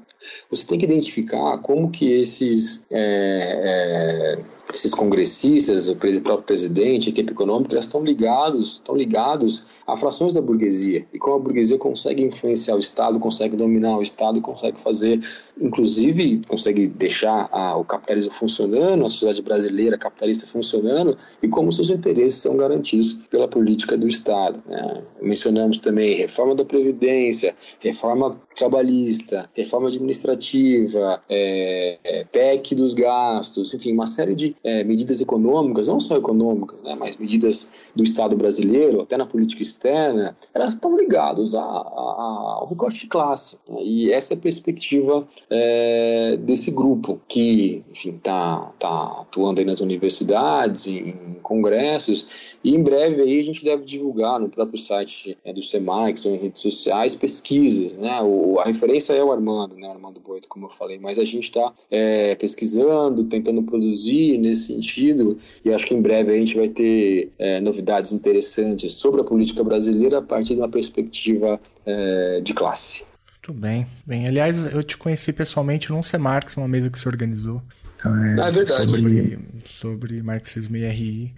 [0.49, 7.11] Você tem que identificar como que esses é, é, esses congressistas, o próprio presidente, a
[7.11, 11.77] equipe econômica, elas estão ligados, estão ligados a frações da burguesia e como a burguesia
[11.77, 15.19] consegue influenciar o Estado, consegue dominar o Estado, consegue fazer,
[15.59, 21.89] inclusive, consegue deixar a, o capitalismo funcionando, a sociedade brasileira capitalista funcionando e como seus
[21.89, 24.61] interesses são garantidos pela política do Estado.
[24.67, 25.03] Né?
[25.21, 33.93] Mencionamos também reforma da previdência, reforma trabalhista, reforma administrativa, é, é, PEC dos gastos, enfim,
[33.93, 39.01] uma série de é, medidas econômicas, não só econômicas, né, mas medidas do Estado brasileiro,
[39.01, 43.57] até na política externa, elas estão ligadas ao recorte de classe.
[43.69, 49.65] Né, e essa é a perspectiva é, desse grupo que, enfim, está tá atuando aí
[49.65, 55.37] nas universidades, em, congressos, e em breve aí a gente deve divulgar no próprio site
[55.45, 58.19] é, do SEMARX ou em redes sociais pesquisas, né?
[58.23, 59.87] O, a referência é o Armando, né?
[59.87, 65.37] Armando Boito, como eu falei, mas a gente está é, pesquisando, tentando produzir nesse sentido,
[65.63, 69.63] e acho que em breve a gente vai ter é, novidades interessantes sobre a política
[69.63, 73.03] brasileira a partir de uma perspectiva é, de classe.
[73.31, 73.85] Muito bem.
[74.05, 77.61] Bem, aliás, eu te conheci pessoalmente num Semarx, uma mesa que se organizou.
[77.97, 78.89] Então, é, ah, é verdade.
[78.89, 81.33] Sobre, sobre marxismo e RI.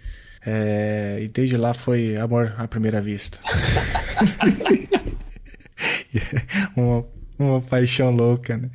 [0.46, 3.38] É, e desde lá foi amor à primeira vista.
[6.76, 7.04] uma,
[7.44, 8.70] uma paixão louca, né?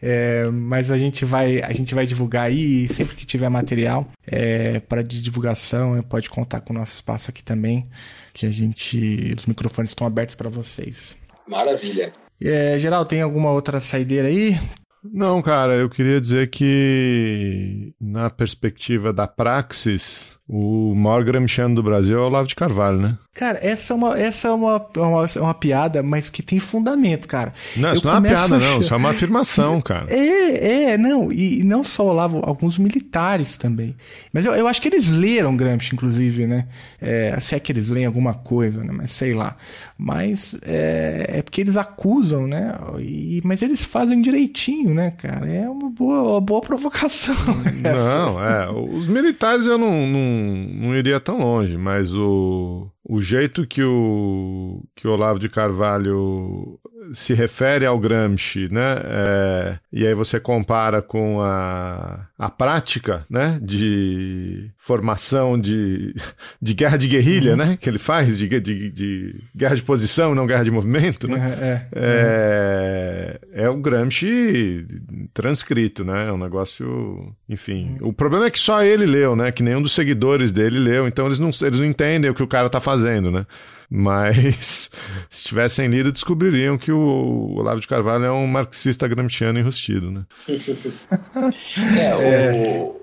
[0.00, 4.10] É, mas a gente vai a gente vai divulgar aí e sempre que tiver material
[4.26, 7.88] é, para de divulgação pode contar com o nosso espaço aqui também
[8.34, 11.16] que a gente os microfones estão abertos para vocês.
[11.46, 12.12] Maravilha.
[12.42, 14.56] É, geral tem alguma outra saideira aí?
[15.04, 22.18] Não cara eu queria dizer que na perspectiva da praxis o maior gramsciano do Brasil
[22.18, 23.16] é o Olavo de Carvalho, né?
[23.32, 27.54] Cara, essa é uma, essa é uma, uma, uma piada, mas que tem fundamento, cara.
[27.74, 28.80] Não, isso eu não é uma piada, não.
[28.82, 30.12] Isso é uma afirmação, cara.
[30.12, 31.32] É, é, não.
[31.32, 33.96] E não só o Olavo, alguns militares também.
[34.30, 36.66] Mas eu, eu acho que eles leram Gramsci, inclusive, né?
[37.00, 38.92] É, se é que eles leem alguma coisa, né?
[38.92, 39.56] Mas sei lá.
[39.96, 42.74] Mas é, é porque eles acusam, né?
[43.00, 45.48] E, mas eles fazem direitinho, né, cara?
[45.48, 47.34] É uma boa, uma boa provocação.
[47.80, 48.70] Não, é.
[48.70, 54.82] Os militares eu não, não não iria tão longe, mas o, o jeito que o,
[54.94, 56.78] que o Olavo de Carvalho
[57.12, 59.00] se refere ao Gramsci, né?
[59.04, 63.58] É, e aí você compara com a, a prática, né?
[63.62, 66.14] De formação de,
[66.60, 67.56] de guerra de guerrilha, uhum.
[67.56, 67.78] né?
[67.80, 71.58] Que ele faz, de, de, de, guerra de posição, não guerra de movimento, né?
[71.60, 74.86] É, é, é, é o Gramsci
[75.34, 76.28] transcrito, né?
[76.28, 77.96] É um negócio, enfim.
[78.00, 78.08] Uhum.
[78.08, 79.50] O problema é que só ele leu, né?
[79.50, 82.48] Que nenhum dos seguidores dele leu, então eles não, eles não entendem o que o
[82.48, 82.91] cara tá fazendo,
[83.30, 83.46] né?
[83.94, 84.90] Mas
[85.28, 90.24] se tivessem lido, descobririam que o Olavo de Carvalho é um marxista gramsciano enrustido, né?
[92.00, 92.14] é.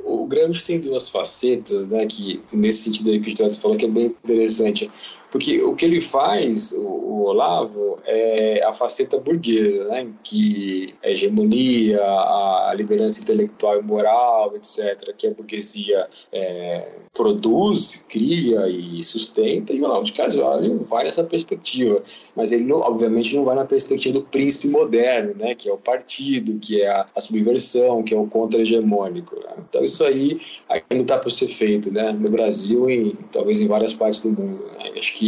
[0.04, 2.08] O, o Gramsci tem duas facetas, né?
[2.08, 4.90] Que nesse sentido aí que o Tito falou que é bem interessante.
[5.32, 10.08] Porque o que ele faz, o, o Olavo, é a faceta burguesa, né?
[10.24, 18.04] que a hegemonia, a, a liderança intelectual e moral, etc., que a burguesia é, produz,
[18.08, 22.02] cria e sustenta, e o Olavo de Carvalho vai nessa perspectiva.
[22.36, 25.54] Mas ele, não, obviamente, não vai na perspectiva do príncipe moderno, né?
[25.54, 29.36] que é o partido, que é a, a subversão, que é o contra-hegemônico.
[29.36, 29.54] Né?
[29.70, 30.40] Então, isso aí
[30.70, 32.12] ainda está por ser feito né?
[32.12, 34.66] no Brasil e talvez em várias partes do mundo.
[34.78, 34.94] Né?
[34.98, 35.19] Acho que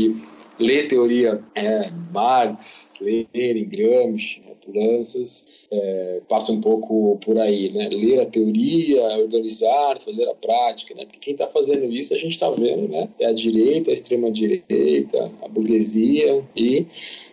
[0.60, 7.90] ler teoria é, Marx, Lenin, Gramsci, Puranças, é, passa um pouco por aí, né?
[7.90, 11.04] Ler a teoria, organizar, fazer a prática, né?
[11.06, 13.10] Porque quem está fazendo isso a gente está vendo, né?
[13.20, 16.86] É a direita, a extrema direita, a burguesia e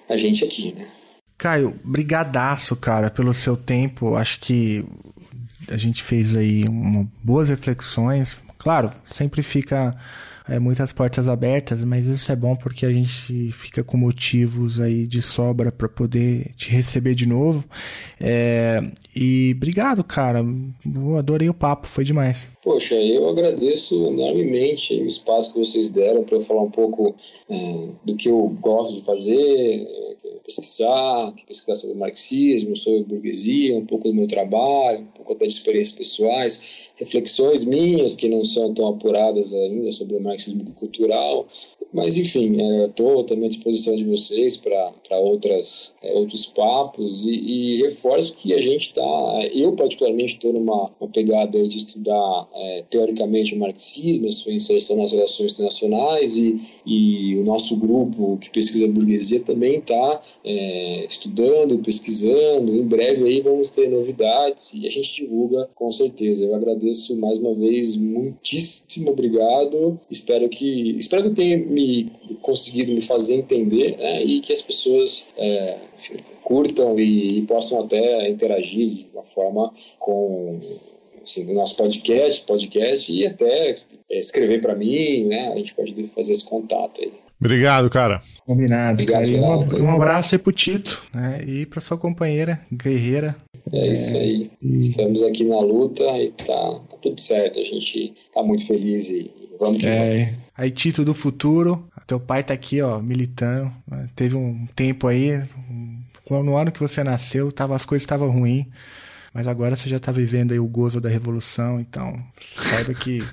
[0.08, 0.88] a gente aqui, né?
[1.36, 4.16] Caio, brigadaço, cara, pelo seu tempo.
[4.16, 4.84] Acho que
[5.68, 8.36] a gente fez aí uma, boas reflexões.
[8.56, 9.94] Claro, sempre fica
[10.48, 15.06] é, muitas portas abertas, mas isso é bom porque a gente fica com motivos aí
[15.06, 17.64] de sobra para poder te receber de novo.
[18.18, 18.82] É,
[19.14, 20.44] e obrigado, cara.
[21.18, 22.48] Adorei o papo, foi demais.
[22.68, 27.14] Poxa, eu agradeço enormemente o espaço que vocês deram para eu falar um pouco
[27.48, 29.88] é, do que eu gosto de fazer,
[30.48, 35.52] pesquisar, pesquisar sobre marxismo, sobre burguesia, um pouco do meu trabalho, um pouco até de
[35.52, 41.46] experiências pessoais, reflexões minhas que não são tão apuradas ainda sobre o marxismo cultural.
[41.92, 47.30] Mas, enfim, estou é, também à disposição de vocês para outras é, outros papos e,
[47.30, 49.02] e, reforço que a gente está,
[49.54, 55.54] eu particularmente estou numa pegada de estudar é, teoricamente o marxismo, sua inserção nas relações
[55.54, 62.74] internacionais e, e o nosso grupo que pesquisa a burguesia também está é, estudando, pesquisando.
[62.74, 66.44] Em breve aí vamos ter novidades e a gente divulga com certeza.
[66.44, 69.98] Eu agradeço mais uma vez, muitíssimo obrigado.
[70.10, 72.10] Espero que espero que tenha me
[72.42, 77.80] conseguido me fazer entender né, e que as pessoas é, enfim, curtam e, e, possam
[77.80, 80.58] até interagir de uma forma com
[81.28, 83.74] assim, o nosso podcast, podcast e até
[84.10, 85.52] escrever para mim, né?
[85.52, 87.12] A gente pode fazer esse contato aí.
[87.40, 88.20] Obrigado, cara.
[88.44, 88.94] Combinado.
[88.94, 89.82] Obrigado, cara.
[89.82, 91.44] Um, um, abraço aí pro Tito, né?
[91.46, 93.36] E pra sua companheira, guerreira.
[93.72, 94.50] É isso aí.
[94.60, 96.44] Estamos aqui na luta e tá,
[96.90, 97.60] tá tudo certo.
[97.60, 99.30] A gente tá muito feliz e
[99.60, 100.24] vamos que É.
[100.24, 100.38] vamos.
[100.56, 103.70] Aí, Tito do futuro, teu pai tá aqui, ó, militando.
[103.88, 104.08] né?
[104.16, 105.36] Teve um tempo aí,
[105.70, 108.66] um- no ano que você nasceu, tava, as coisas estavam ruins,
[109.38, 112.20] mas agora você já tá vivendo aí o gozo da revolução, então
[112.56, 113.24] saiba que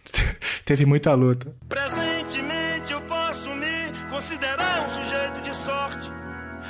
[0.66, 1.50] teve muita luta.
[1.66, 6.10] Presentemente eu posso me considerar um sujeito de sorte,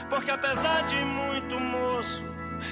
[0.09, 2.25] porque apesar de muito moço,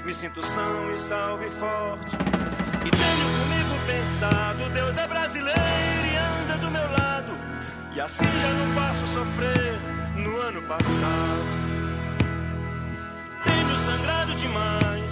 [0.07, 2.15] me sinto são e salve forte.
[2.15, 7.37] E tenho comigo pensado, Deus é brasileiro e anda do meu lado,
[7.93, 9.81] e assim já não passo sofrer
[10.15, 11.65] no ano passado.
[13.43, 14.94] Tenho sangrado demais,